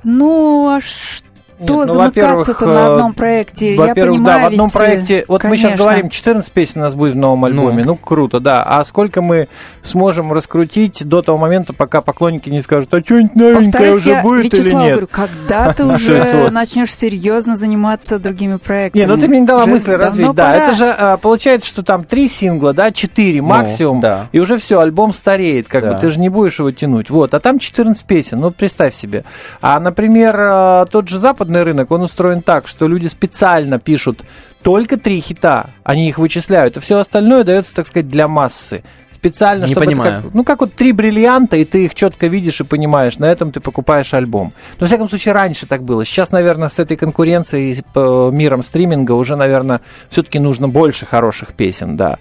Ну, 0.02 0.68
а 0.68 0.80
что 0.80 1.29
Нет, 1.60 1.68
ну, 1.68 1.86
замыкаться-то 1.86 2.66
на 2.66 2.78
э, 2.78 2.92
одном 2.92 3.12
проекте? 3.12 3.74
Я 3.74 3.80
Во-первых, 3.80 4.16
понимаю, 4.16 4.38
да, 4.38 4.44
в 4.44 4.52
одном 4.52 4.66
ведь, 4.66 4.74
э, 4.74 4.78
проекте, 4.78 5.24
вот 5.28 5.44
мы 5.44 5.56
сейчас 5.56 5.72
конечно. 5.72 5.84
говорим, 5.84 6.08
14 6.08 6.52
песен 6.52 6.72
у 6.76 6.80
нас 6.80 6.94
будет 6.94 7.12
в 7.14 7.16
новом 7.16 7.44
альбоме, 7.44 7.84
ну, 7.84 7.96
круто, 7.96 8.40
да. 8.40 8.62
А 8.66 8.84
сколько 8.84 9.20
мы 9.20 9.48
сможем 9.82 10.32
раскрутить 10.32 11.04
до 11.06 11.22
того 11.22 11.38
момента, 11.38 11.72
пока 11.72 12.00
поклонники 12.00 12.48
не 12.48 12.60
скажут, 12.62 12.92
а 12.94 13.00
что-нибудь 13.00 13.36
новенькое 13.36 13.92
уже 13.92 14.08
я 14.08 14.22
будет 14.22 14.54
или 14.54 14.62
Вячеславу 14.62 14.84
нет? 14.84 14.90
говорю, 14.92 15.08
когда 15.10 15.72
ты 15.74 15.84
То 15.84 15.88
уже 15.92 16.50
начнешь 16.50 16.94
серьезно 16.94 17.56
заниматься 17.56 18.18
другими 18.18 18.56
проектами? 18.56 19.02
Не, 19.02 19.06
ну 19.06 19.16
ты 19.16 19.28
мне 19.28 19.40
не 19.40 19.46
дала 19.46 19.66
мысли 19.66 19.92
развить. 19.92 20.32
Да, 20.32 20.56
это 20.56 20.74
же 20.74 20.86
а, 20.86 21.16
получается, 21.16 21.68
что 21.68 21.82
там 21.82 22.04
три 22.04 22.28
сингла, 22.28 22.72
да, 22.72 22.90
четыре 22.90 23.42
максимум, 23.42 23.96
Ну, 23.96 24.02
да. 24.02 24.28
и 24.32 24.38
уже 24.38 24.58
все, 24.58 24.80
альбом 24.80 25.12
стареет, 25.12 25.68
как 25.68 25.84
бы 25.84 25.98
ты 26.00 26.10
же 26.10 26.20
не 26.20 26.28
будешь 26.28 26.58
его 26.58 26.70
тянуть. 26.70 27.10
Вот, 27.10 27.34
а 27.34 27.40
там 27.40 27.58
14 27.58 28.04
песен, 28.04 28.40
ну 28.40 28.50
представь 28.50 28.94
себе. 28.94 29.24
А, 29.60 29.78
например, 29.80 30.36
а, 30.38 30.86
тот 30.86 31.08
же 31.08 31.18
западный 31.50 31.62
рынок, 31.62 31.90
он 31.90 32.02
устроен 32.02 32.42
так, 32.42 32.68
что 32.68 32.88
люди 32.88 33.08
специально 33.08 33.78
пишут 33.78 34.22
только 34.62 34.96
три 34.96 35.20
хита, 35.20 35.70
они 35.84 36.08
их 36.08 36.18
вычисляют, 36.18 36.76
а 36.76 36.80
все 36.80 36.98
остальное 36.98 37.44
дается, 37.44 37.74
так 37.74 37.86
сказать, 37.86 38.08
для 38.08 38.28
массы. 38.28 38.82
Специально, 39.20 39.66
Не 39.66 39.72
чтобы 39.72 39.84
понимаю. 39.84 40.22
как- 40.22 40.34
ну, 40.34 40.44
как 40.44 40.60
вот 40.60 40.72
три 40.72 40.92
бриллианта, 40.92 41.58
и 41.58 41.66
ты 41.66 41.84
их 41.84 41.94
четко 41.94 42.26
видишь 42.26 42.58
и 42.62 42.64
понимаешь, 42.64 43.18
на 43.18 43.26
этом 43.26 43.52
ты 43.52 43.60
покупаешь 43.60 44.14
альбом. 44.14 44.54
Но, 44.78 44.84
во 44.84 44.86
всяком 44.86 45.10
случае, 45.10 45.34
раньше 45.34 45.66
так 45.66 45.82
было. 45.82 46.06
Сейчас, 46.06 46.32
наверное, 46.32 46.70
с 46.70 46.78
этой 46.78 46.96
конкуренцией, 46.96 47.84
э, 47.94 48.30
миром 48.32 48.62
стриминга 48.62 49.12
уже, 49.12 49.36
наверное, 49.36 49.82
все-таки 50.08 50.38
нужно 50.38 50.68
больше 50.68 51.04
хороших 51.04 51.52
песен, 51.52 51.98
да. 51.98 52.16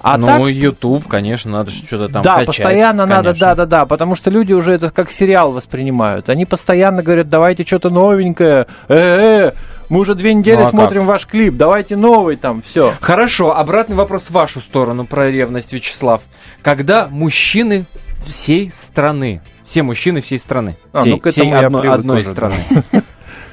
А 0.00 0.16
ну, 0.16 0.26
так, 0.28 0.40
YouTube, 0.46 1.08
конечно, 1.08 1.50
надо 1.50 1.72
что-то 1.72 2.08
там 2.08 2.22
да, 2.22 2.34
качать, 2.34 2.46
постоянно 2.46 3.04
надо, 3.04 3.30
конечно. 3.30 3.46
да, 3.48 3.54
да, 3.56 3.66
да, 3.66 3.86
потому 3.86 4.14
что 4.14 4.30
люди 4.30 4.52
уже 4.52 4.74
это 4.74 4.90
как 4.90 5.10
сериал 5.10 5.50
воспринимают. 5.50 6.28
Они 6.28 6.46
постоянно 6.46 7.02
говорят, 7.02 7.28
давайте 7.28 7.64
что-то 7.64 7.90
новенькое, 7.90 8.68
э, 8.86 8.94
э, 8.94 9.52
мы 9.94 10.00
уже 10.00 10.16
две 10.16 10.34
недели 10.34 10.56
Ну, 10.56 10.64
а 10.64 10.70
смотрим 10.70 11.06
ваш 11.06 11.24
клип, 11.24 11.56
давайте 11.56 11.94
новый 11.94 12.34
там, 12.34 12.62
все. 12.62 12.94
Хорошо, 13.00 13.56
обратный 13.56 13.94
вопрос 13.94 14.24
в 14.24 14.30
вашу 14.30 14.60
сторону 14.60 15.06
про 15.06 15.30
ревность, 15.30 15.72
Вячеслав. 15.72 16.22
Когда 16.62 17.06
мужчины 17.06 17.86
всей 18.26 18.72
страны, 18.72 19.40
все 19.64 19.84
мужчины 19.84 20.20
всей 20.20 20.40
страны, 20.40 20.76
А, 20.92 21.02
всей, 21.02 21.10
ну, 21.12 21.20
к 21.20 21.30
всей 21.30 21.48
этому 21.48 21.84
я 21.84 21.92
одной, 21.92 22.22
уже, 22.22 22.32
страны, 22.32 22.56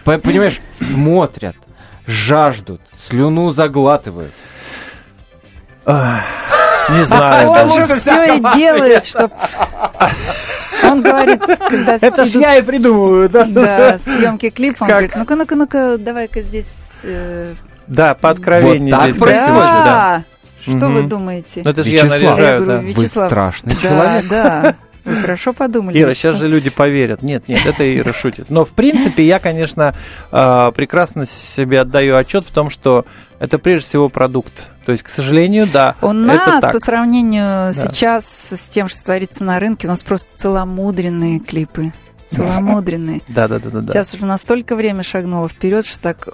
По- 0.04 0.18
понимаешь, 0.18 0.60
смотрят, 0.74 1.56
жаждут, 2.08 2.82
слюну 2.98 3.52
заглатывают. 3.52 4.34
Не 5.86 7.06
знаю. 7.06 7.50
Он 7.50 7.54
даже. 7.54 7.82
же 7.82 7.94
все 7.94 8.38
и 8.38 8.40
делает, 8.56 9.06
чтобы... 9.06 9.36
Он 10.84 11.02
говорит, 11.02 11.42
когда 11.46 11.98
Это 12.02 12.26
ж 12.26 12.30
я 12.36 12.58
и 12.58 12.62
придумываю, 12.62 13.30
да? 13.30 13.46
Да, 13.46 14.00
съемки 14.00 14.50
клипа, 14.50 14.84
он 14.84 14.90
говорит, 14.90 15.16
ну-ка, 15.16 15.36
ну-ка, 15.36 15.56
ну-ка, 15.56 15.98
давай-ка 15.98 16.42
здесь... 16.42 17.02
э, 17.06 17.54
Да, 17.88 18.16
по 18.16 18.30
откровению 18.30 18.96
Вот 18.96 19.02
так 19.02 19.10
здесь 19.12 19.24
происходит, 19.24 19.70
да. 19.86 20.24
Что 20.62 20.90
вы 20.90 21.04
думаете? 21.04 21.62
Ну, 21.64 21.72
это 21.72 21.84
же 21.84 21.90
я. 21.90 22.04
Я 22.04 22.60
говорю, 22.60 22.66
да. 22.66 22.78
Вы 22.78 22.84
Вячеслав, 22.90 23.30
страшный 23.30 23.74
да, 23.74 23.82
человек. 23.82 24.30
да. 24.30 24.76
Вы 25.04 25.16
хорошо 25.16 25.54
подумали. 25.54 26.00
Ира, 26.00 26.14
сейчас 26.14 26.38
же 26.38 26.48
люди 26.48 26.70
поверят. 26.70 27.22
Нет, 27.22 27.48
нет, 27.48 27.66
это 27.66 27.98
Ира 27.98 28.14
шутит. 28.14 28.50
Но, 28.50 28.66
в 28.66 28.72
принципе, 28.72 29.24
я, 29.26 29.40
конечно, 29.40 29.96
а, 30.32 30.72
прекрасно 30.72 31.26
себе 31.26 31.82
отдаю 31.82 32.16
отчет 32.16 32.46
в 32.46 32.52
том, 32.52 32.70
что 32.70 33.06
это 33.40 33.58
прежде 33.58 33.88
всего 33.88 34.10
продукт. 34.10 34.70
То 34.86 34.92
есть, 34.92 35.04
к 35.04 35.10
сожалению, 35.10 35.68
да. 35.72 35.96
У 36.02 36.12
нас, 36.12 36.72
по 36.72 36.80
сравнению 36.80 37.44
да. 37.44 37.74
сейчас 37.74 38.26
с 38.54 38.68
тем, 38.68 38.88
что 38.88 39.04
творится 39.06 39.44
на 39.44 39.60
рынке, 39.60 39.88
у 39.88 39.90
нас 39.90 40.04
просто 40.04 40.30
целомудренные 40.36 41.40
клипы 41.40 41.92
целомудренные. 42.32 43.22
Да, 43.32 43.48
да, 43.48 43.60
да, 43.60 43.70
да. 43.82 43.94
Сейчас 43.94 44.14
уже 44.14 44.26
настолько 44.26 44.76
время 44.76 45.04
шагнуло 45.04 45.48
вперед, 45.48 45.86
что 45.86 46.00
так 46.00 46.28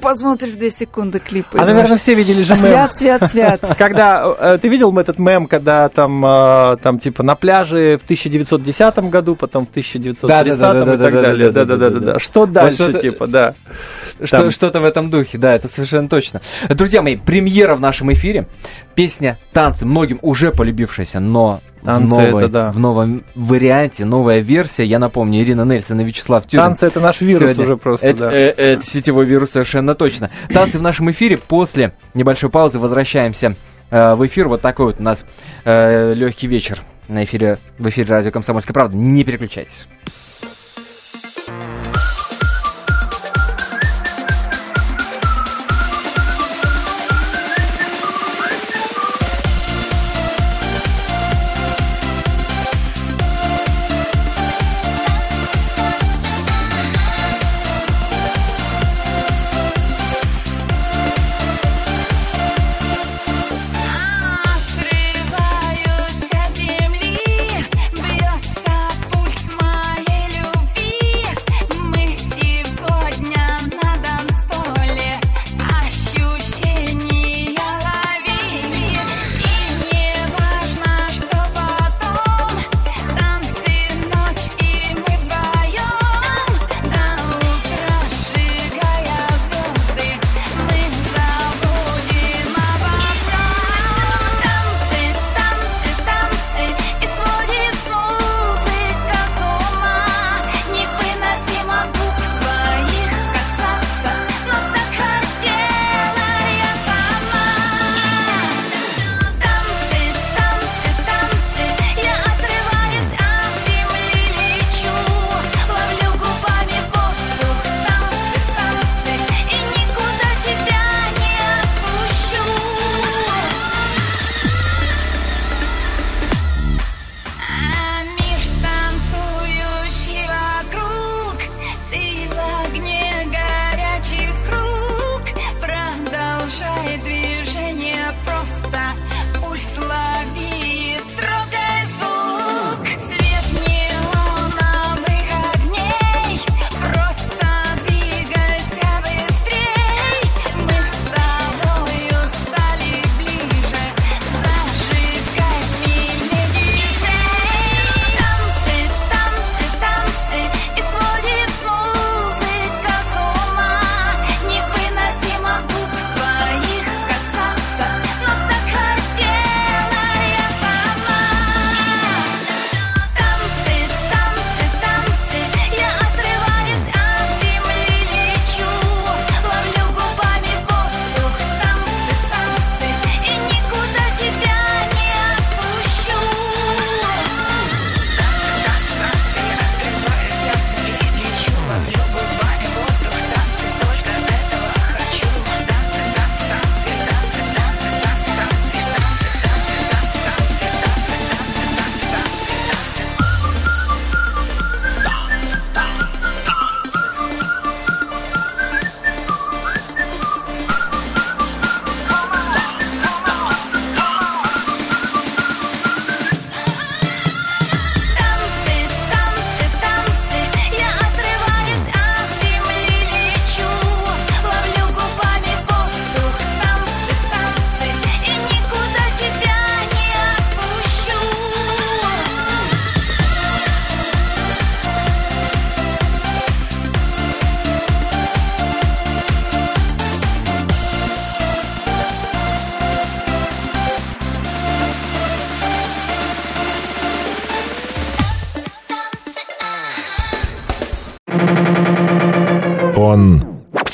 посмотришь 0.00 0.54
две 0.54 0.70
секунды 0.70 1.18
клипы. 1.18 1.58
А, 1.58 1.64
наверное, 1.64 1.98
все 1.98 2.14
видели 2.14 2.42
же 2.42 2.56
Свят, 2.56 2.94
свят, 2.94 3.30
свят. 3.30 3.60
Когда 3.78 4.34
э, 4.38 4.58
ты 4.60 4.68
видел 4.68 4.96
этот 4.98 5.18
мем, 5.18 5.46
когда 5.46 5.88
там, 5.88 6.24
э, 6.24 6.76
там 6.82 6.98
типа 6.98 7.22
на 7.22 7.34
пляже 7.34 7.98
в 7.98 8.04
1910 8.04 8.98
году, 9.10 9.36
потом 9.36 9.66
в 9.66 9.70
1930 9.70 10.60
и 10.60 10.98
так 10.98 11.12
далее. 11.12 11.50
Да, 11.50 11.64
да, 11.64 11.76
да, 11.76 11.90
да. 11.90 12.18
Что 12.18 12.46
дальше, 12.46 12.92
типа, 12.94 13.26
да. 13.26 13.54
Что-то 14.22 14.80
в 14.80 14.84
этом 14.84 15.10
духе, 15.10 15.38
да, 15.38 15.54
это 15.54 15.68
совершенно 15.68 16.08
точно. 16.08 16.40
Друзья 16.68 17.02
мои, 17.02 17.16
премьера 17.16 17.74
в 17.74 17.80
нашем 17.80 18.12
эфире. 18.12 18.46
Песня 18.94 19.38
«Танцы», 19.52 19.86
многим 19.86 20.18
уже 20.20 20.50
полюбившаяся, 20.50 21.20
но 21.20 21.60
Танцы 21.84 22.14
в, 22.14 22.18
новой, 22.18 22.42
это 22.42 22.48
да. 22.48 22.72
в 22.72 22.78
новом 22.78 23.24
варианте, 23.34 24.04
новая 24.04 24.40
версия. 24.40 24.84
Я 24.84 24.98
напомню, 24.98 25.40
Ирина 25.40 25.64
Нельсон 25.64 26.00
и 26.00 26.04
Вячеслав 26.04 26.46
Тюрин. 26.46 26.64
Танцы 26.64 26.86
это 26.86 27.00
наш 27.00 27.20
вирус 27.20 27.40
Сегодня. 27.40 27.64
уже 27.64 27.76
просто, 27.76 28.06
это, 28.06 28.18
да. 28.18 28.32
Э, 28.32 28.50
это 28.50 28.84
сетевой 28.84 29.24
вирус 29.24 29.50
совершенно 29.50 29.94
точно. 29.94 30.30
Танцы 30.52 30.78
в 30.78 30.82
нашем 30.82 31.10
эфире. 31.10 31.38
После 31.38 31.92
небольшой 32.14 32.50
паузы 32.50 32.78
возвращаемся 32.78 33.54
э, 33.90 34.14
в 34.14 34.26
эфир. 34.26 34.48
Вот 34.48 34.60
такой 34.60 34.86
вот 34.86 35.00
у 35.00 35.02
нас 35.02 35.24
э, 35.64 36.12
легкий 36.14 36.46
вечер 36.46 36.82
на 37.08 37.24
эфире, 37.24 37.58
в 37.78 37.88
эфире 37.88 38.08
радио 38.08 38.30
«Комсомольская 38.30 38.74
правда». 38.74 38.96
Не 38.96 39.24
переключайтесь. 39.24 39.86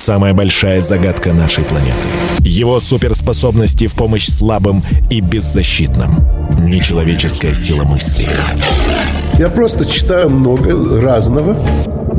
Самая 0.06 0.34
большая 0.34 0.80
загадка 0.80 1.32
нашей 1.32 1.64
планеты. 1.64 2.06
Его 2.38 2.78
суперспособности 2.78 3.88
в 3.88 3.94
помощь 3.94 4.28
слабым 4.28 4.84
и 5.10 5.20
беззащитным. 5.20 6.24
Нечеловеческая 6.60 7.56
сила 7.56 7.82
мысли. 7.82 8.28
Я 9.36 9.48
просто 9.48 9.84
читаю 9.84 10.30
много 10.30 11.00
разного. 11.00 11.54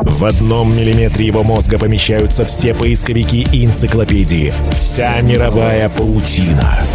В 0.04 0.26
одном 0.26 0.76
миллиметре 0.76 1.26
его 1.26 1.44
мозга 1.44 1.80
помещаются 1.80 2.44
все 2.44 2.74
поисковики 2.74 3.48
и 3.54 3.66
энциклопедии. 3.66 4.54
Вся 4.76 5.22
мировая 5.22 5.88
паутина. 5.88 6.86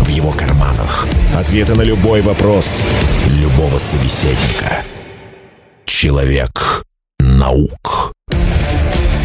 В 0.00 0.08
его 0.08 0.30
карманах. 0.30 1.06
Ответы 1.36 1.74
на 1.74 1.82
любой 1.82 2.22
вопрос. 2.22 2.82
Любого 3.26 3.78
собеседника. 3.78 4.82
Человек 5.84 6.84
наук. 7.18 8.14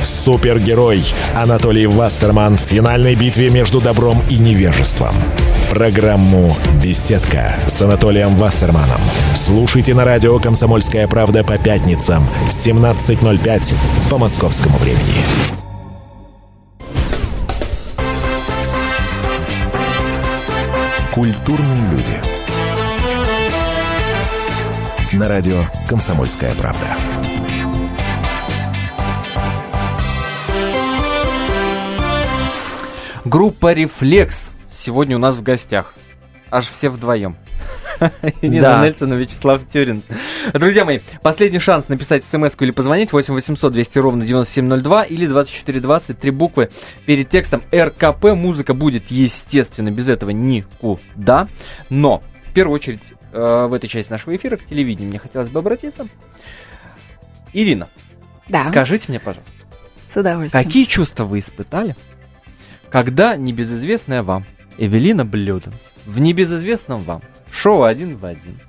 Супергерой 0.03 1.03
Анатолий 1.35 1.87
Вассерман 1.87 2.57
в 2.57 2.61
финальной 2.61 3.15
битве 3.15 3.49
между 3.49 3.81
добром 3.81 4.21
и 4.29 4.37
невежеством. 4.37 5.15
Программу 5.69 6.55
«Беседка» 6.83 7.55
с 7.67 7.81
Анатолием 7.81 8.35
Вассерманом. 8.35 9.01
Слушайте 9.33 9.93
на 9.93 10.05
радио 10.05 10.37
«Комсомольская 10.39 11.07
правда» 11.07 11.43
по 11.43 11.57
пятницам 11.57 12.27
в 12.45 12.49
17.05 12.49 13.75
по 14.09 14.17
московскому 14.17 14.77
времени. 14.77 15.23
Культурные 21.11 21.89
люди. 21.91 22.21
На 25.13 25.27
радио 25.27 25.63
«Комсомольская 25.87 26.53
правда». 26.55 27.32
Группа 33.33 33.73
«Рефлекс» 33.73 34.51
сегодня 34.71 35.15
у 35.15 35.19
нас 35.19 35.37
в 35.37 35.41
гостях. 35.41 35.95
Аж 36.51 36.67
все 36.69 36.89
вдвоем. 36.89 37.35
Ирина 38.43 38.61
Да. 38.61 38.85
Нельсон 38.85 39.11
и 39.15 39.17
Вячеслав 39.17 39.67
Тюрин. 39.67 40.03
Друзья 40.53 40.85
мои, 40.85 40.99
последний 41.23 41.57
шанс 41.57 41.89
написать 41.89 42.23
смс 42.23 42.55
или 42.59 42.69
позвонить 42.69 43.11
8 43.11 43.33
800 43.33 43.73
200 43.73 43.97
ровно 43.97 44.23
9702 44.23 45.03
или 45.05 45.25
2420, 45.25 46.19
три 46.19 46.29
буквы 46.29 46.69
перед 47.07 47.27
текстом 47.27 47.63
РКП. 47.73 48.35
Музыка 48.35 48.75
будет, 48.75 49.09
естественно, 49.09 49.89
без 49.89 50.09
этого 50.09 50.29
никуда. 50.29 51.47
Но, 51.89 52.21
в 52.47 52.53
первую 52.53 52.75
очередь, 52.75 53.01
э, 53.31 53.65
в 53.67 53.73
этой 53.73 53.87
части 53.87 54.11
нашего 54.11 54.35
эфира 54.35 54.57
к 54.57 54.63
телевидению 54.63 55.09
мне 55.09 55.17
хотелось 55.17 55.49
бы 55.49 55.57
обратиться. 55.57 56.07
Ирина, 57.51 57.89
Да, 58.47 58.63
скажите 58.65 59.05
мне, 59.07 59.19
пожалуйста, 59.19 59.51
с 60.07 60.17
удовольствием. 60.17 60.63
Какие 60.63 60.83
чувства 60.83 61.25
вы 61.25 61.39
испытали, 61.39 61.95
когда 62.93 63.36
небезызвестная 63.36 64.21
вам 64.21 64.45
Эвелина 64.77 65.25
Блюденс 65.25 65.73
в 66.06 66.19
небезызвестном 66.19 67.01
вам 67.01 67.23
шоу 67.51 67.82
«Один 67.82 68.15
в 68.17 68.23
один» 68.23 68.60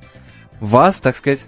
вас, 0.60 0.98
так 1.00 1.14
сказать, 1.14 1.44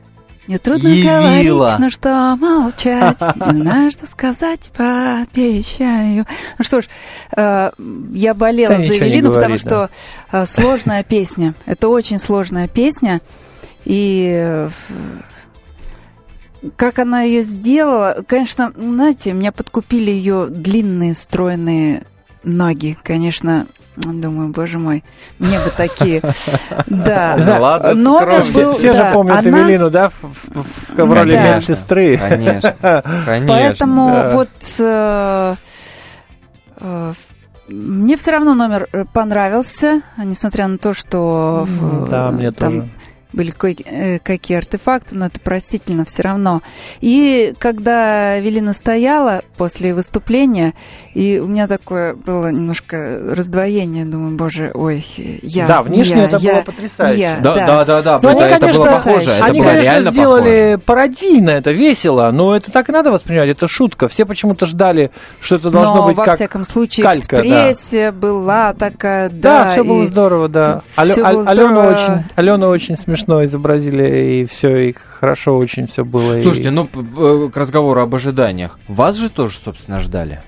Мне 0.47 0.59
трудно 0.59 0.89
явила. 0.89 1.21
говорить, 1.21 1.79
но 1.79 1.89
что 1.89 2.37
молчать, 2.39 3.19
не 3.47 3.53
знаю, 3.63 3.91
что 3.91 4.07
сказать, 4.07 4.71
пообещаю. 4.77 6.27
Ну 6.59 6.65
что 6.65 6.83
ж, 6.83 6.89
э, 7.35 7.71
я 8.13 8.35
болела 8.35 8.75
Да 8.75 8.83
за 8.83 8.99
Эвелину, 8.99 9.29
потому 9.29 9.57
говори, 9.57 9.59
что 9.59 9.89
э, 10.31 10.45
сложная 10.45 11.03
песня. 11.03 11.55
Это 11.65 11.89
очень 11.89 12.19
сложная 12.19 12.69
песня. 12.69 13.23
И 13.87 14.31
э, 14.39 14.69
как 16.77 16.99
она 16.99 17.23
ее 17.23 17.41
сделала, 17.41 18.23
конечно, 18.29 18.71
знаете, 18.77 19.33
меня 19.33 19.53
подкупили 19.53 20.11
ее 20.11 20.49
длинные, 20.51 21.15
стройные 21.15 22.03
ноги. 22.47 22.97
Конечно, 23.03 23.67
думаю, 23.97 24.51
боже 24.51 24.79
мой, 24.79 25.05
мне 25.39 25.59
бы 25.59 25.71
такие. 25.77 26.23
Да, 26.87 27.37
Да 27.37 27.59
ладно, 27.59 27.95
номер 27.95 28.45
скромно. 28.45 28.69
был, 28.69 28.75
Все 28.79 28.93
же 28.93 28.99
да, 28.99 29.13
помнят 29.13 29.47
она- 29.47 29.63
Эвелину, 29.63 29.91
да, 29.91 30.09
в, 30.09 30.23
в- 30.23 30.49
в- 30.55 30.97
в 31.05 31.13
роли 31.13 31.33
Да. 31.33 31.57
медсестры. 31.57 32.17
конечно, 32.19 32.75
конечно. 33.27 33.47
Поэтому 33.49 34.07
да. 34.11 34.29
вот 34.33 34.49
э, 34.79 35.55
э, 36.81 37.13
мне 37.69 38.17
все 38.17 38.31
равно 38.31 38.55
номер 38.55 38.89
э, 38.93 39.05
понравился, 39.13 40.03
несмотря 40.19 40.69
на 40.69 40.79
то, 40.79 40.95
что 40.95 41.67
э, 41.69 42.07
Да, 42.11 42.31
мне 42.31 42.53
там 42.53 42.73
тоже. 42.81 42.89
Были 43.33 43.53
э, 43.87 44.19
какие 44.21 44.57
артефакты, 44.59 45.17
но 45.17 45.27
это 45.27 45.41
простительно 45.41 46.05
все 46.05 46.23
равно. 46.23 46.63
И 47.01 47.55
когда 47.59 48.39
Велина 48.39 48.73
стояла 48.73 49.43
после 49.57 49.95
выступления, 49.95 50.75
и 51.15 51.39
у 51.39 51.47
меня 51.47 51.67
такое 51.67 52.15
было 52.15 52.51
немножко 52.51 53.21
раздвоение, 53.35 54.05
думаю, 54.05 54.37
боже, 54.37 54.71
ой, 54.75 55.05
я... 55.43 55.67
Да, 55.67 55.83
внешне 55.83 56.19
я, 56.19 56.25
это 56.25 56.37
я, 56.39 56.53
было 56.55 56.63
потрясающе. 56.63 57.21
я, 57.21 57.41
Да, 57.41 57.55
да, 57.55 57.85
да, 57.85 58.03
да, 58.03 58.19
Ну, 58.23 58.31
это, 58.31 58.31
они, 58.31 58.41
это 58.43 58.61
конечно, 58.61 58.85
было 58.85 58.91
похоже, 58.93 59.31
это 59.31 59.45
они, 59.45 59.61
было 59.61 59.69
конечно, 59.71 60.11
сделали 60.13 60.79
пародийно, 60.85 61.51
это 61.51 61.71
весело, 61.73 62.31
но 62.33 62.57
это 62.57 62.71
так 62.71 62.89
и 62.89 62.93
надо 62.93 63.13
воспринимать, 63.13 63.51
это 63.51 63.69
шутка. 63.69 64.09
Все 64.09 64.25
почему-то 64.27 64.67
ждали, 64.67 65.11
что 65.41 65.57
это 65.57 65.71
должно 65.71 65.97
Но, 65.97 66.07
быть 66.07 66.17
во 66.17 66.25
как... 66.25 66.35
всяком 66.37 66.65
случае, 66.65 67.05
калька, 67.05 67.37
да. 67.37 67.43
экспрессия 67.43 68.13
была 68.13 68.73
такая, 68.75 69.29
Да, 69.29 69.65
да. 69.65 69.73
все 69.73 69.85
было 69.85 70.05
здорово, 70.07 70.49
да. 70.49 70.83
Алё- 70.97 71.17
было 71.17 71.49
Алену 71.49 71.69
здорово. 71.69 71.93
очень, 71.93 72.25
Алену 72.37 72.69
очень 72.69 72.97
смешно 73.27 73.45
изобразили, 73.45 74.43
и 74.43 74.47
все, 74.47 74.77
и 74.91 74.93
хорошо 75.21 75.59
очень 75.59 75.87
все 75.89 76.05
было. 76.05 76.39
и- 76.39 76.43
Слушайте, 76.43 76.71
ну, 76.71 76.85
п- 76.87 77.01
э, 77.01 77.51
к 77.53 77.57
разговору 77.57 78.01
об 78.01 78.15
ожиданиях. 78.15 78.79
Вас 78.89 79.17
же 79.17 79.31
тоже, 79.31 79.59
собственно, 79.59 80.01
ждали. 80.01 80.43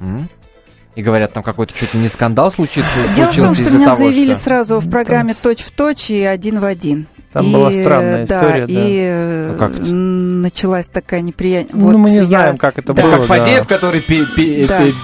М? 0.00 0.28
И 0.94 1.02
говорят, 1.02 1.32
там 1.32 1.42
какой-то 1.42 1.74
чуть 1.76 1.92
ли 1.92 2.00
не 2.00 2.08
скандал 2.08 2.52
случится. 2.52 2.88
Дело 3.16 3.32
в 3.32 3.36
том, 3.36 3.54
что 3.54 3.70
меня 3.74 3.86
того, 3.86 3.96
заявили 3.98 4.32
что- 4.34 4.42
сразу 4.42 4.78
в 4.78 4.88
программе 4.88 5.34
«Точь 5.34 5.60
в 5.64 5.70
точь» 5.72 6.10
и 6.10 6.22
«Один 6.22 6.60
в 6.60 6.64
один». 6.64 7.06
Там 7.34 7.46
И, 7.46 7.52
была 7.52 7.72
странная 7.72 8.24
да, 8.26 8.36
история, 8.38 8.66
да. 8.66 8.66
И 8.68 9.06
А 9.58 9.68
началась 9.92 10.86
такая 10.86 11.20
неприятность. 11.20 11.74
ну, 11.74 11.98
мы 11.98 12.10
не 12.10 12.20
знаем, 12.20 12.56
как 12.56 12.78
это 12.78 12.94
да. 12.94 13.02
было. 13.02 13.10
Как 13.10 13.20
да. 13.22 13.26
Фадеев, 13.26 13.66
который 13.66 14.00
пе- 14.00 14.24
пе- 14.36 14.66
Да. 14.68 14.78
пе- 14.78 14.88
И 14.88 14.94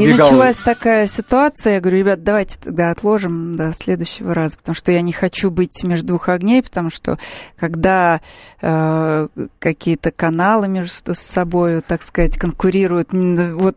перебегал. 0.00 0.26
началась 0.26 0.56
такая 0.58 1.06
ситуация, 1.06 1.74
я 1.74 1.80
говорю, 1.80 1.98
ребят, 2.00 2.22
давайте 2.22 2.58
тогда 2.62 2.90
отложим 2.90 3.56
до 3.56 3.72
следующего 3.74 4.34
раза, 4.34 4.58
потому 4.58 4.74
что 4.74 4.92
я 4.92 5.00
не 5.00 5.12
хочу 5.12 5.50
быть 5.50 5.82
между 5.84 6.08
двух 6.08 6.28
огней, 6.28 6.62
потому 6.62 6.90
что 6.90 7.16
когда 7.58 8.20
э, 8.60 9.28
какие-то 9.58 10.10
каналы 10.10 10.68
между 10.68 11.14
собой, 11.14 11.80
так 11.80 12.02
сказать, 12.02 12.36
конкурируют, 12.36 13.08
вот 13.12 13.76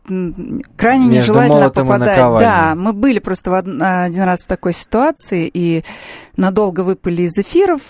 крайне 0.75 1.05
Между 1.07 1.33
нежелательно 1.33 1.67
и 1.67 1.69
попадать. 1.71 2.17
Да, 2.17 2.73
мы 2.75 2.91
были 2.91 3.19
просто 3.19 3.51
в 3.51 3.53
од- 3.53 3.67
один 3.81 4.23
раз 4.23 4.41
в 4.41 4.47
такой 4.47 4.73
ситуации 4.73 5.49
и 5.53 5.83
надолго 6.35 6.81
выпали 6.81 7.21
из 7.23 7.37
эфиров, 7.37 7.81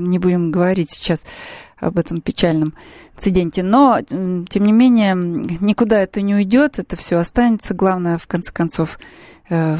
не 0.00 0.18
будем 0.18 0.50
говорить 0.50 0.90
сейчас 0.90 1.24
об 1.78 1.98
этом 1.98 2.20
печальном 2.20 2.74
инциденте. 3.16 3.62
Но, 3.62 4.00
тем 4.00 4.46
не 4.64 4.72
менее, 4.72 5.14
никуда 5.14 6.00
это 6.00 6.20
не 6.22 6.34
уйдет, 6.34 6.78
это 6.78 6.96
все 6.96 7.16
останется. 7.18 7.74
Главное, 7.74 8.18
в 8.18 8.26
конце 8.26 8.52
концов, 8.52 8.98
э, 9.50 9.76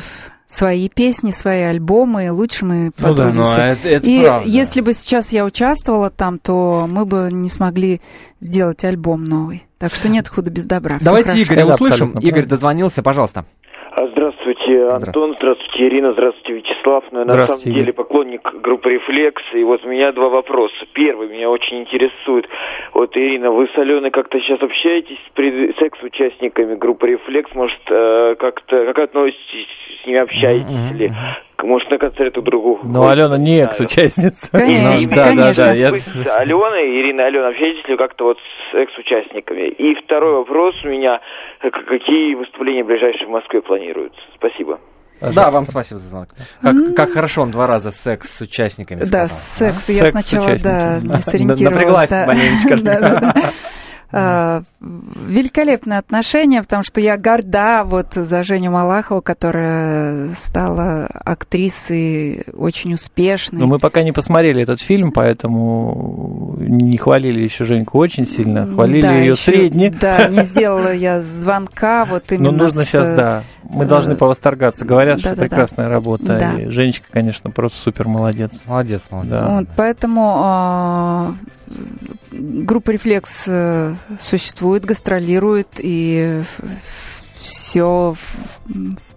свои 0.47 0.89
песни, 0.89 1.31
свои 1.31 1.63
альбомы, 1.63 2.31
лучше 2.31 2.65
мы 2.65 2.85
Ну 2.85 2.93
да, 2.97 3.09
Ну, 3.09 3.17
потрудимся. 3.17 3.61
это, 3.61 3.89
это 3.89 4.07
И 4.09 4.23
правда. 4.23 4.49
если 4.49 4.81
бы 4.83 4.93
сейчас 4.93 5.33
я 5.33 5.45
участвовала 5.45 6.11
там, 6.11 6.39
то 6.39 6.87
мы 6.89 7.07
бы 7.07 7.29
не 7.33 7.49
смогли 7.49 8.01
сделать 8.41 8.85
альбом 8.85 9.25
новый. 9.25 9.67
Так 9.79 9.93
что 9.95 10.09
нет 10.09 10.29
худа 10.29 10.51
без 10.51 10.67
добра. 10.67 10.99
Давайте 11.01 11.31
хорошо. 11.31 11.45
Игоря 11.45 11.67
услышим. 11.67 11.93
абсолютно 12.09 12.19
Игорь 12.29 12.47
дозвонился, 12.47 13.03
пожалуйста. 13.03 13.47
Здравствуйте, 14.45 14.89
Антон, 14.89 15.35
здравствуйте, 15.39 15.87
Ирина, 15.87 16.13
здравствуйте, 16.13 16.53
Вячеслав. 16.53 17.05
Ну, 17.13 17.21
я 17.21 17.25
на 17.25 17.47
самом 17.49 17.63
деле 17.63 17.95
поклонник 17.95 18.43
группы 18.61 18.91
«Рефлекс», 18.91 19.43
и 19.55 19.65
вот 19.65 19.83
у 19.87 19.89
меня 19.89 20.13
два 20.13 20.29
вопроса. 20.29 20.75
Первый 20.93 21.29
меня 21.29 21.49
очень 21.49 21.81
интересует. 21.81 22.47
Вот, 22.93 23.17
Ирина, 23.17 23.51
вы 23.51 23.69
с 23.69 23.79
Аленой 23.79 24.11
как-то 24.11 24.39
сейчас 24.41 24.61
общаетесь 24.61 25.17
с 25.17 25.31
пред- 25.33 25.79
секс-участниками 25.79 26.75
группы 26.75 27.07
«Рефлекс»? 27.07 27.55
Может, 27.55 27.81
э, 27.89 28.35
как-то, 28.39 28.85
как 28.85 28.99
относитесь 28.99 29.67
с 30.03 30.07
ними, 30.07 30.19
общаетесь 30.19 30.91
Мгм, 30.91 30.97
ли? 30.99 31.13
Может, 31.65 31.91
на 31.91 31.99
концерт 31.99 32.35
друг 32.35 32.45
другу? 32.47 32.81
Но 32.83 33.09
Алена 33.09 33.39
не 33.39 33.61
экс-участница. 33.63 34.49
Конечно, 34.51 35.09
Да, 35.17 35.25
да, 35.25 35.31
конечно. 35.31 35.65
да, 35.65 35.73
я- 35.73 35.91
Вы 35.91 36.01
с 36.01 36.37
Аленой, 36.37 37.01
Ирина 37.01 37.23
и 37.23 37.25
Алена, 37.25 37.49
общаетесь 37.49 37.89
ли 37.89 37.97
как-то 37.97 38.25
вот 38.25 38.39
с 38.71 38.75
экс-участниками? 38.75 39.69
И 39.69 39.95
второй 40.05 40.35
вопрос 40.35 40.75
у 40.85 40.89
меня. 40.89 41.21
К- 41.61 41.71
Какие 41.87 42.35
выступления 42.35 42.85
ближайшие 42.85 43.27
в 43.27 43.31
Москве 43.31 43.63
планируются? 43.63 44.21
Спасибо. 44.37 44.79
Да, 45.35 45.51
вам 45.51 45.65
спасибо 45.67 45.99
за 45.99 46.09
звонок. 46.09 46.29
Как, 46.61 46.75
как 46.97 47.11
хорошо 47.13 47.43
он 47.43 47.51
два 47.51 47.67
раза 47.67 47.91
секс 47.93 48.37
с 48.37 48.41
участниками 48.43 48.99
Да, 49.01 49.27
сказал. 49.27 49.29
секс. 49.29 49.89
А? 49.89 49.93
Я 49.93 49.99
Секс 50.07 50.09
с 50.09 50.11
сначала, 50.29 50.57
да, 50.63 50.99
не 51.03 51.23
сориентировалась. 51.23 51.61
Напряглась 51.61 52.11
да. 52.11 52.27
маленечко. 52.27 53.35
А, 54.13 54.63
Великолепные 54.81 55.99
отношения, 55.99 56.63
потому 56.63 56.83
что 56.83 57.01
я 57.01 57.17
горда 57.17 57.83
вот 57.85 58.15
за 58.15 58.45
Женю 58.45 58.71
Малахову, 58.71 59.23
которая 59.23 60.29
стала 60.29 61.07
актрисой 61.07 62.45
очень 62.53 62.95
успешной. 62.95 63.61
Но 63.61 63.67
мы 63.67 63.79
пока 63.79 64.03
не 64.03 64.13
посмотрели 64.13 64.63
этот 64.63 64.81
фильм, 64.81 65.11
поэтому 65.11 66.57
не 66.59 66.97
хвалили 66.99 67.45
еще 67.45 67.65
Женьку 67.65 67.99
очень 67.99 68.27
сильно, 68.27 68.67
хвалили 68.67 69.03
Да, 69.03 69.15
ее 69.15 69.37
средне. 69.37 69.91
Да, 69.91 70.29
не 70.29 70.43
сделала 70.43 70.93
я 70.93 71.21
звонка 71.21 72.05
вот 72.05 72.25
Но 72.31 72.37
именно 72.37 72.65
нужно 72.65 72.83
с, 72.83 72.89
сейчас, 72.89 73.09
да. 73.11 73.43
Мы 73.69 73.87
должны 73.87 74.13
э, 74.13 74.17
повосторгаться. 74.17 74.85
Говорят, 74.85 75.21
что 75.21 75.31
да-да-да. 75.31 75.49
прекрасная 75.49 75.89
работа. 75.89 76.39
Да. 76.39 76.55
И 76.55 76.69
Женечка, 76.69 77.07
конечно, 77.11 77.51
просто 77.51 77.81
супер 77.81 78.09
молодец. 78.09 78.65
Молодец, 78.67 79.09
молодец. 79.11 79.33
Да. 79.33 79.49
Вот, 79.49 79.69
поэтому 79.77 80.33
а, 80.37 81.35
группа 82.33 82.91
«Рефлекс» 82.91 83.47
э, 83.49 83.95
существует, 84.21 84.85
гастролирует, 84.85 85.69
и 85.79 86.43
все 87.37 88.15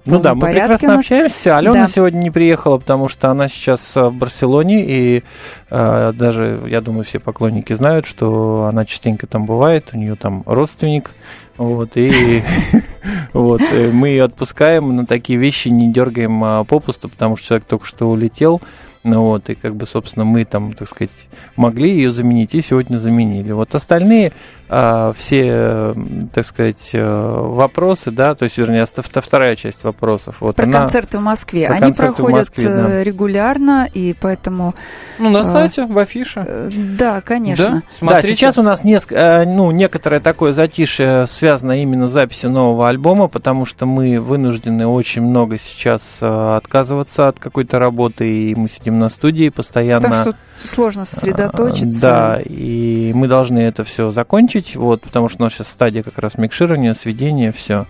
ну 0.08 0.20
да, 0.20 0.36
мы 0.36 0.48
прекрасно 0.48 0.98
общаемся. 0.98 1.58
Алена 1.58 1.74
Да. 1.74 1.88
сегодня 1.88 2.20
не 2.20 2.32
приехала, 2.32 2.78
потому 2.78 3.10
что 3.10 3.30
она 3.30 3.50
сейчас 3.50 3.98
э, 3.98 4.06
в 4.06 4.14
Барселоне, 4.14 4.86
и 4.86 5.24
э, 5.70 6.14
даже, 6.16 6.62
я 6.68 6.80
думаю, 6.80 7.04
все 7.04 7.20
поклонники 7.20 7.74
знают, 7.74 8.06
что 8.06 8.66
она 8.66 8.86
частенько 8.86 9.28
там 9.28 9.46
бывает, 9.46 9.90
у 9.94 9.98
нее 9.98 10.16
там 10.16 10.44
родственник, 10.46 11.12
вот, 11.58 11.92
и 11.96 12.42
вот, 13.48 13.62
э, 13.62 13.92
мы 13.92 14.10
ее 14.10 14.24
отпускаем, 14.26 14.96
на 14.96 15.06
такие 15.06 15.40
вещи 15.40 15.70
не 15.70 15.92
дергаем 15.92 16.44
а, 16.44 16.64
попусту, 16.64 17.10
потому 17.10 17.38
что 17.38 17.48
человек 17.48 17.66
только 17.68 17.86
что 17.86 18.10
улетел, 18.10 18.62
ну 19.04 19.22
вот, 19.22 19.50
и 19.50 19.56
как 19.56 19.76
бы, 19.76 19.88
собственно, 19.88 20.26
мы 20.26 20.44
там, 20.44 20.74
так 20.74 20.90
сказать, 20.90 21.12
могли 21.56 21.92
ее 21.92 22.12
заменить 22.12 22.54
и 22.54 22.62
сегодня 22.62 22.98
заменили. 22.98 23.52
Вот 23.52 23.74
остальные 23.74 24.34
все, 24.70 25.46
э, 25.50 25.96
так 26.34 26.46
сказать, 26.46 26.90
э, 26.92 27.02
вопросы, 27.02 28.12
да, 28.12 28.36
то 28.36 28.44
есть, 28.44 28.58
вернее, 28.58 28.86
вторая 28.86 29.56
часть 29.56 29.86
вопросов. 29.86 30.38
Вот 30.42 30.58
Про 30.58 30.66
она... 30.66 30.80
концерты 30.80 31.20
в 31.20 31.22
Москве. 31.22 31.68
Про 31.68 31.76
Они 31.78 31.94
проходят 31.94 32.40
Москве, 32.40 32.68
да. 32.68 32.90
э, 32.90 33.04
регулярно, 33.04 33.90
и 33.94 34.14
поэтому... 34.20 34.76
Ну, 35.20 35.30
на 35.30 35.46
сайте, 35.46 35.86
в 35.86 35.98
афише. 35.98 36.70
Да, 36.98 37.22
конечно. 37.22 37.84
Да? 38.02 38.08
Да, 38.10 38.22
сейчас 38.22 38.58
у 38.58 38.62
нас 38.62 38.84
неск- 38.84 39.16
э, 39.16 39.46
ну, 39.46 39.72
некоторое 39.72 40.20
такое 40.20 40.52
затишье 40.52 41.28
связано 41.28 41.82
именно 41.82 42.08
с 42.10 42.12
записью 42.12 42.50
нового 42.52 42.90
альбома, 42.90 43.30
потому 43.30 43.66
что 43.66 43.86
мы 43.86 44.20
вынуждены 44.20 44.86
очень 44.86 45.22
много 45.22 45.60
сейчас 45.60 46.18
отказываться 46.22 47.30
от 47.30 47.40
какой-то 47.40 47.80
работы, 47.80 48.30
и 48.30 48.56
мы 48.56 48.68
сидим 48.68 49.00
на 49.00 49.08
студии 49.08 49.48
постоянно. 49.48 50.10
Потому 50.10 50.24
что 50.24 50.36
сложно 50.60 51.06
сосредоточиться. 51.06 52.02
Да, 52.02 52.42
и 52.44 53.12
мы 53.14 53.28
должны 53.28 53.60
это 53.60 53.84
все 53.84 54.12
закончить, 54.12 54.76
вот, 54.76 55.02
потому 55.02 55.30
что 55.30 55.42
у 55.42 55.44
нас 55.44 55.54
сейчас 55.54 55.68
стадия 55.70 56.04
как 56.04 56.18
раз 56.18 56.38
микширования, 56.38 56.94
сведения, 56.94 57.52
все. 57.52 57.86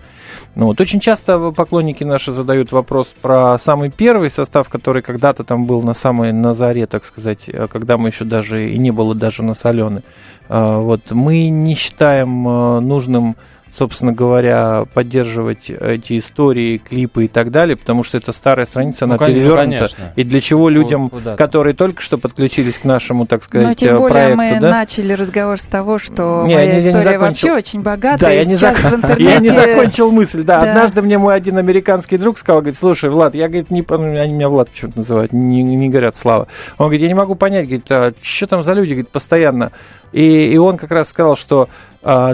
Ну, 0.54 0.66
вот. 0.66 0.80
Очень 0.80 1.00
часто 1.00 1.50
поклонники 1.52 2.04
наши 2.04 2.32
задают 2.32 2.72
вопрос 2.72 3.14
про 3.20 3.58
самый 3.58 3.90
первый 3.90 4.30
состав, 4.30 4.68
который 4.68 5.02
когда-то 5.02 5.44
там 5.44 5.66
был 5.66 5.82
на 5.82 5.94
самой 5.94 6.32
на 6.32 6.54
заре, 6.54 6.86
так 6.86 7.04
сказать, 7.04 7.44
э, 7.46 7.68
когда 7.70 7.96
мы 7.96 8.08
еще 8.08 8.24
даже 8.24 8.70
и 8.70 8.78
не 8.78 8.90
было 8.90 9.14
даже 9.14 9.42
на 9.42 9.54
солены. 9.54 10.02
Вот. 10.48 11.10
Мы 11.10 11.48
не 11.48 11.74
считаем 11.74 12.48
э, 12.48 12.80
нужным 12.80 13.36
собственно 13.78 14.12
говоря, 14.12 14.84
поддерживать 14.92 15.70
эти 15.70 16.18
истории, 16.18 16.78
клипы 16.78 17.26
и 17.26 17.28
так 17.28 17.50
далее, 17.52 17.76
потому 17.76 18.02
что 18.02 18.18
это 18.18 18.32
старая 18.32 18.66
страница, 18.66 19.04
она 19.04 19.14
Ну, 19.14 19.18
кон- 19.18 19.28
ну, 19.28 19.34
перевернута. 19.34 19.62
конечно. 19.64 20.12
И 20.16 20.24
для 20.24 20.40
чего 20.40 20.68
людям, 20.68 21.10
Куда-то. 21.10 21.36
которые 21.36 21.74
только 21.74 22.02
что 22.02 22.18
подключились 22.18 22.78
к 22.78 22.84
нашему, 22.84 23.26
так 23.26 23.44
сказать, 23.44 23.68
Но 23.68 23.74
тем 23.74 23.96
более 23.98 24.34
проекту, 24.34 24.36
мы 24.56 24.60
да? 24.60 24.70
начали 24.70 25.12
разговор 25.12 25.60
с 25.60 25.66
того, 25.66 25.98
что 25.98 26.44
Не, 26.46 26.54
моя 26.54 26.60
я 26.60 26.66
не- 26.74 26.80
я 26.80 26.92
не 26.92 26.98
история 26.98 27.18
вообще 27.18 27.52
очень 27.52 27.82
богатая. 27.82 28.18
Да, 28.18 28.32
и 28.32 28.36
я 28.38 28.44
не, 28.44 28.56
сейчас 28.56 28.78
зак- 28.84 28.90
в 28.90 28.94
интернете... 28.96 29.24
я 29.32 29.38
не 29.38 29.50
закончил 29.50 30.10
мысль, 30.10 30.42
да. 30.42 30.60
Да. 30.60 30.70
Однажды 30.70 31.02
мне 31.02 31.18
мой 31.18 31.34
один 31.36 31.56
американский 31.58 32.18
друг 32.18 32.38
сказал, 32.38 32.60
говорит, 32.62 32.76
слушай, 32.78 33.08
Влад, 33.10 33.34
я, 33.36 33.46
говорит, 33.48 33.70
не, 33.70 33.84
они 33.88 34.32
меня 34.34 34.48
Влад 34.48 34.70
почему-то 34.70 34.98
называют, 34.98 35.32
не, 35.32 35.62
не 35.62 35.88
говорят 35.88 36.16
Слава. 36.16 36.48
Он 36.78 36.86
говорит, 36.86 37.02
я 37.02 37.08
не 37.08 37.14
могу 37.14 37.36
понять, 37.36 37.64
говорит, 37.66 37.86
а 37.92 38.12
что 38.20 38.46
там 38.48 38.64
за 38.64 38.72
люди, 38.72 38.90
говорит, 38.90 39.10
постоянно. 39.10 39.70
И, 40.12 40.46
и 40.52 40.56
он 40.56 40.78
как 40.78 40.90
раз 40.90 41.08
сказал, 41.10 41.36
что 41.36 41.68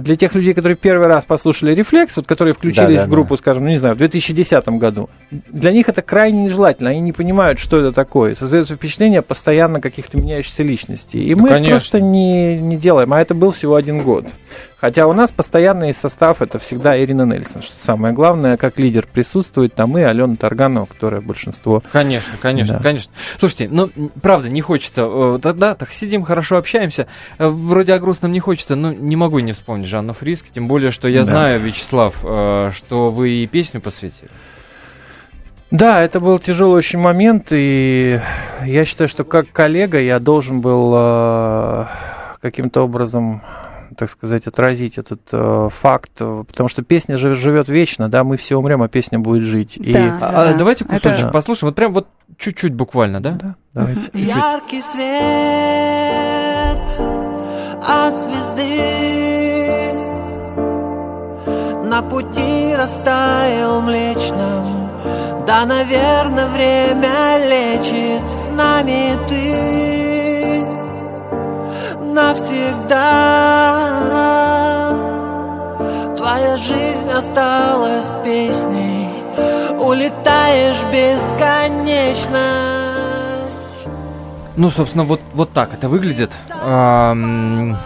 для 0.01 0.17
тех 0.17 0.35
людей, 0.35 0.55
которые 0.55 0.77
первый 0.77 1.09
раз 1.09 1.25
послушали 1.25 1.75
«Рефлекс», 1.75 2.17
вот 2.17 2.27
которые 2.27 2.55
включились 2.55 2.97
Да-да-да. 2.97 3.07
в 3.07 3.09
группу, 3.09 3.37
скажем, 3.37 3.65
ну, 3.65 3.71
не 3.71 3.77
знаю, 3.77 3.95
в 3.95 3.99
2010 3.99 4.69
году, 4.69 5.11
для 5.31 5.73
них 5.73 5.89
это 5.89 6.01
крайне 6.03 6.45
нежелательно, 6.45 6.91
они 6.91 7.01
не 7.01 7.13
понимают, 7.13 7.59
что 7.59 7.81
это 7.81 7.93
такое. 7.93 8.35
Создается 8.35 8.77
впечатление 8.77 9.23
постоянно 9.23 9.81
каких-то 9.81 10.17
меняющихся 10.17 10.63
личностей. 10.63 11.25
И 11.25 11.35
Ну, 11.35 11.43
мы 11.43 11.49
конечно. 11.49 11.71
просто 11.73 12.01
не, 12.01 12.57
не 12.57 12.77
делаем, 12.77 13.13
а 13.13 13.21
это 13.21 13.35
был 13.35 13.51
всего 13.51 13.75
один 13.75 14.03
год. 14.03 14.27
Хотя 14.85 15.07
у 15.07 15.15
нас 15.15 15.33
постоянный 15.33 15.95
состав 15.95 16.43
это 16.43 16.59
всегда 16.59 17.03
Ирина 17.03 17.23
Нельсон, 17.23 17.63
что 17.63 17.75
самое 17.79 18.13
главное, 18.13 18.59
как 18.59 18.79
лидер 18.79 19.07
присутствует 19.11 19.75
там 19.75 19.97
и 19.97 20.03
Алена 20.03 20.37
Тарганова, 20.37 20.85
которая 20.85 21.23
большинство. 21.23 21.83
Конечно, 21.91 22.35
конечно, 22.39 22.77
Да. 22.77 22.83
конечно. 22.83 23.11
Слушайте, 23.41 23.69
ну, 23.73 23.89
правда, 24.21 24.51
не 24.51 24.61
хочется. 24.61 25.07
э, 25.09 25.39
Тогда 25.43 25.75
так 25.75 25.91
сидим, 25.95 26.23
хорошо 26.23 26.59
общаемся. 26.59 27.07
Э, 27.39 27.49
Вроде 27.49 27.95
о 27.95 27.99
грустном 27.99 28.31
не 28.33 28.41
хочется, 28.41 28.77
но 28.77 28.93
не 28.93 29.17
могу 29.17 29.39
не 29.39 29.55
вспомнить 29.55 29.87
Жанну 29.89 30.13
Фриск. 30.13 30.51
Тем 30.51 30.69
более, 30.69 30.91
что 30.91 31.09
я 31.09 31.21
Да. 31.21 31.33
знаю, 31.33 31.61
Вячеслав, 31.61 32.17
э, 32.23 32.71
что 32.75 33.09
вы 33.09 33.31
и 33.31 33.47
песню 33.47 33.81
посвятили. 33.81 34.29
Да, 35.71 36.03
это 36.03 36.21
был 36.21 36.39
тяжелый 36.39 36.77
очень 36.77 36.99
момент, 36.99 37.49
и 37.53 38.21
я 38.67 38.85
считаю, 38.85 39.09
что 39.09 39.25
как 39.25 39.51
коллега 39.51 39.99
я 39.99 40.19
должен 40.21 40.61
был 40.61 41.87
каким-то 42.43 42.83
образом 42.83 43.41
так 43.95 44.11
сказать, 44.11 44.47
отразить 44.47 44.99
этот 44.99 45.21
э, 45.33 45.69
факт, 45.73 46.11
э, 46.21 46.45
потому 46.47 46.69
что 46.69 46.83
песня 46.83 47.17
жив- 47.17 47.39
живет 47.39 47.69
вечно, 47.69 48.09
да, 48.09 48.25
мы 48.25 48.37
все 48.37 48.57
умрем, 48.57 48.83
а 48.83 48.89
песня 48.89 49.19
будет 49.19 49.45
жить. 49.45 49.77
И... 49.77 49.93
Да. 49.93 50.19
А, 50.21 50.51
а 50.51 50.55
давайте 50.55 50.85
Это- 50.85 50.95
кусочек 50.95 51.33
послушаем. 51.33 51.69
Вот 51.71 51.75
прям 51.77 51.93
вот 51.93 52.07
чуть-чуть 52.39 52.75
буквально, 52.75 53.21
да? 53.23 53.31
Да, 53.33 53.55
давайте. 53.73 54.01
Чуть-чуть. 54.03 54.21
Яркий 54.29 54.83
свет 54.83 55.05
от 57.87 58.19
звезды 58.19 58.81
На 61.85 62.03
пути 62.03 62.75
растаял 62.77 63.81
млечном 63.83 64.91
Да, 65.47 65.65
наверное, 65.67 66.47
время 66.47 67.39
лечит 67.47 68.29
с 68.31 68.49
нами 68.51 69.15
ты 69.29 70.04
Навсегда 72.15 73.91
Твоя 76.17 76.57
жизнь 76.59 77.11
осталась 77.11 78.07
песней 78.25 79.09
Улетаешь 79.81 80.81
бесконечность 80.93 83.89
Ну, 84.57 84.71
собственно, 84.71 85.03
вот, 85.03 85.21
вот 85.33 85.51
так 85.51 85.75
это 85.75 85.89
выглядит. 85.89 86.31
Ам, 86.51 87.77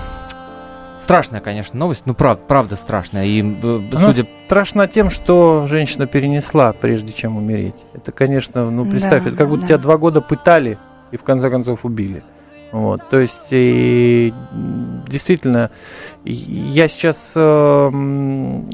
Страшная, 1.01 1.41
конечно, 1.41 1.79
новость. 1.79 2.03
Ну, 2.05 2.13
правда, 2.13 2.43
правда 2.47 2.77
страшная. 2.77 3.25
И, 3.25 3.41
Она 3.41 4.13
судя 4.13 4.27
страшна 4.45 4.87
тем, 4.89 5.09
что 5.09 5.67
женщина 5.67 6.07
перенесла, 6.07 6.75
прежде 6.75 7.15
чем 7.15 7.39
умереть. 7.39 7.75
Это, 7.95 8.13
конечно, 8.13 8.71
ну 8.71 8.85
представь, 8.85 9.23
Да, 9.23 9.31
это 9.31 9.39
как 9.39 9.49
будто 9.49 9.63
да. 9.63 9.69
тебя 9.69 9.79
два 9.79 9.97
года 9.97 10.21
пытали 10.21 10.77
и 11.13 11.17
в 11.17 11.25
конце 11.25 11.49
концов 11.49 11.87
убили. 11.87 12.23
Вот, 12.71 13.09
то 13.09 13.19
есть 13.19 13.47
и, 13.51 14.33
действительно, 15.07 15.71
я 16.25 16.89
сейчас 16.89 17.33
э, 17.35 17.91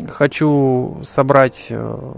хочу 0.09 1.01
собрать 1.05 1.68
э, 1.70 2.12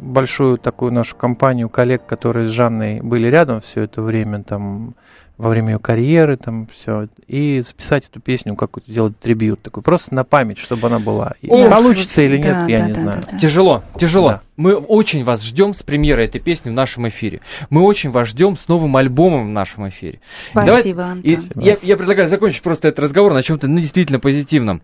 большую 0.00 0.58
такую 0.58 0.92
нашу 0.92 1.16
компанию 1.16 1.68
коллег, 1.68 2.06
которые 2.06 2.46
с 2.46 2.50
Жанной 2.50 3.00
были 3.00 3.28
рядом 3.28 3.60
все 3.60 3.82
это 3.82 4.02
время, 4.02 4.42
там 4.42 4.94
во 5.36 5.48
время 5.48 5.72
ее 5.72 5.78
карьеры, 5.78 6.36
там 6.36 6.68
все, 6.70 7.08
и 7.26 7.62
записать 7.62 8.06
эту 8.06 8.20
песню, 8.20 8.54
какую-то 8.56 8.92
сделать 8.92 9.18
трибют 9.18 9.62
такой, 9.62 9.82
просто 9.82 10.14
на 10.14 10.22
память, 10.22 10.58
чтобы 10.58 10.88
она 10.88 10.98
была. 10.98 11.32
И 11.40 11.48
О, 11.48 11.66
Получится 11.70 12.20
или 12.20 12.36
нет, 12.36 12.52
Да, 12.52 12.66
я 12.66 12.78
да, 12.80 12.86
не 12.86 12.92
да, 12.92 13.00
знаю. 13.00 13.22
да, 13.24 13.28
да. 13.32 13.38
Тяжело, 13.38 13.82
тяжело. 13.98 14.28
Да. 14.28 14.40
Мы 14.58 14.74
очень 14.74 15.24
вас 15.24 15.42
ждем 15.42 15.72
с 15.72 15.82
премьерой 15.82 16.26
этой 16.26 16.42
песни 16.42 16.68
в 16.68 16.74
нашем 16.74 17.08
эфире. 17.08 17.40
Мы 17.70 17.80
очень 17.80 18.10
вас 18.10 18.28
ждем 18.28 18.54
с 18.58 18.68
новым 18.68 18.94
альбомом 18.96 19.46
в 19.46 19.50
нашем 19.50 19.88
эфире. 19.88 20.20
Спасибо, 20.50 21.16
И 21.22 21.36
Антон. 21.36 21.62
я, 21.62 21.74
я 21.80 21.96
предлагаю 21.96 22.28
закончить 22.28 22.60
просто 22.60 22.88
этот 22.88 23.04
разговор 23.04 23.32
на 23.32 23.42
чем-то, 23.42 23.66
ну, 23.66 23.80
действительно 23.80 24.20
позитивном. 24.20 24.82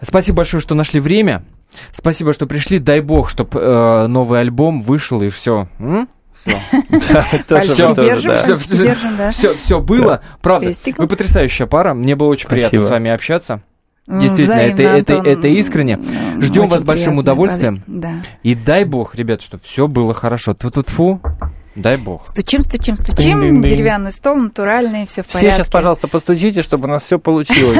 Спасибо 0.00 0.38
большое, 0.38 0.62
что 0.62 0.74
нашли 0.74 1.00
время. 1.00 1.44
Спасибо, 1.92 2.32
что 2.32 2.46
пришли. 2.46 2.78
Дай 2.78 3.00
бог, 3.00 3.28
чтобы 3.30 4.06
новый 4.08 4.40
альбом 4.40 4.80
вышел 4.82 5.22
и 5.22 5.28
все. 5.28 5.68
Да. 7.04 7.24
все, 9.32 9.54
все 9.54 9.80
было. 9.80 10.20
Правда, 10.40 10.66
вы 11.02 11.08
потрясающая 11.08 11.66
пара. 11.66 11.94
Мне 11.94 12.16
было 12.16 12.28
очень 12.28 12.48
приятно 12.48 12.78
с 12.86 12.90
вами 12.90 13.10
общаться. 13.10 13.60
М, 14.06 14.20
Действительно, 14.20 14.54
это- 14.72 14.82
это- 14.98 15.14
это 15.30 15.48
искренне. 15.48 15.94
М, 15.94 16.42
Ждем 16.42 16.68
вас 16.68 16.80
с 16.80 16.84
большим 16.84 17.18
удовольствием. 17.18 17.82
И 18.42 18.54
дай 18.54 18.84
бог, 18.84 19.14
ребят, 19.14 19.42
чтобы 19.42 19.62
все 19.64 19.86
было 19.88 20.14
хорошо. 20.14 20.54
Тьфу-тьфу-тьфу. 20.54 21.20
Дай 21.74 21.96
бог. 21.96 22.26
Стучим, 22.26 22.62
стучим, 22.62 22.96
стучим. 22.96 23.40
Динь-динь-динь. 23.40 23.68
Деревянный 23.70 24.12
стол, 24.12 24.36
натуральный, 24.36 25.06
все 25.06 25.22
в 25.22 25.26
Все 25.28 25.38
порядке. 25.38 25.56
сейчас, 25.58 25.68
пожалуйста, 25.68 26.08
постучите, 26.08 26.62
чтобы 26.62 26.88
у 26.88 26.90
нас 26.90 27.04
все 27.04 27.18
получилось. 27.18 27.78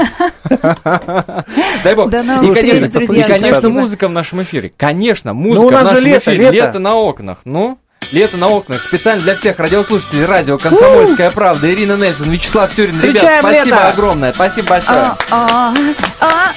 Дай 1.84 1.95
бог. 1.95 2.09
И, 2.12 3.22
конечно, 3.22 3.70
музыка 3.70 4.09
в 4.09 4.12
нашем 4.12 4.43
эфире. 4.43 4.72
Конечно, 4.76 5.32
музыка 5.34 5.62
Ну, 5.62 5.68
в 5.68 5.72
нашем 5.84 6.05
лето, 6.05 6.30
эфире. 6.30 6.51
лето. 6.51 6.78
на 6.78 6.95
окнах. 6.95 7.39
Ну, 7.45 7.78
лето 8.12 8.36
на 8.36 8.49
окнах. 8.49 8.82
Специально 8.82 9.20
для 9.22 9.34
всех 9.34 9.59
радиослушателей 9.59 10.24
радио 10.24 10.59
«Комсомольская 10.59 11.30
правда». 11.30 11.72
Ирина 11.72 11.97
Нельсон, 11.97 12.30
Вячеслав 12.30 12.74
Тюрин. 12.74 13.01
Ребят, 13.01 13.41
спасибо 13.41 13.64
лето! 13.76 13.89
огромное. 13.89 14.32
Спасибо 14.32 14.68
большое. 14.68 14.97
А, 15.30 15.74
а, 16.20 16.53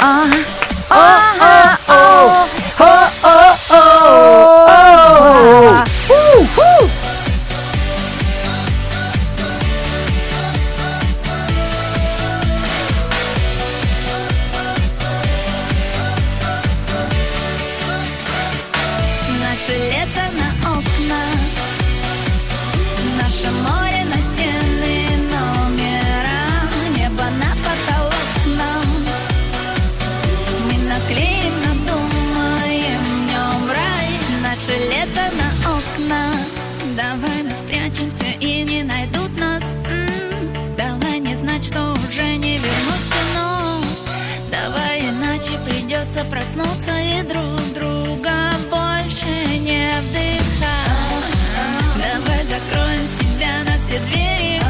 а, 0.00 0.26
придется 46.22 46.24
проснуться 46.24 46.92
и 46.98 47.22
друг 47.22 47.72
друга 47.74 48.32
больше 48.70 49.26
не 49.60 50.00
вдыхать. 50.00 51.34
Давай 51.96 52.44
закроем 52.44 53.06
себя 53.06 53.64
на 53.64 53.78
все 53.78 53.98
двери. 54.00 54.60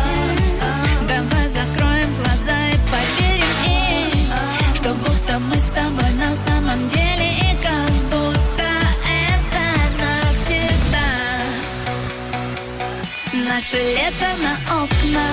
Давай 1.09 1.48
закроем 1.48 2.12
глаза 2.14 2.59
и 2.68 2.78
поверим 2.90 3.57
и 3.66 4.76
Что 4.76 4.94
будто 4.94 5.38
мы 5.38 5.57
с 5.57 5.70
тобой 5.70 6.11
на 6.18 6.36
самом 6.36 6.88
деле 6.90 7.32
И 7.38 7.57
как 7.62 7.90
будто 8.11 8.68
это 9.09 9.64
навсегда. 9.98 11.09
Наше 13.32 13.76
лето 13.76 14.30
на 14.42 14.82
окна 14.82 15.26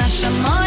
Наше 0.00 0.30
море 0.30 0.65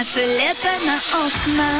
Наше 0.00 0.20
лето 0.20 0.72
на 0.86 0.96
окна 1.26 1.70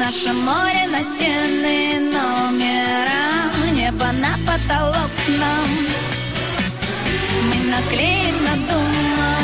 Наше 0.00 0.32
море 0.32 0.84
на 0.88 1.00
стены 1.10 2.00
номера. 2.14 3.24
Небо 3.72 4.06
на 4.24 4.32
потолок 4.46 5.12
нам. 5.40 5.68
Мы 7.48 7.70
наклеим, 7.70 8.36
надумаем 8.44 9.04
днем 9.14 9.43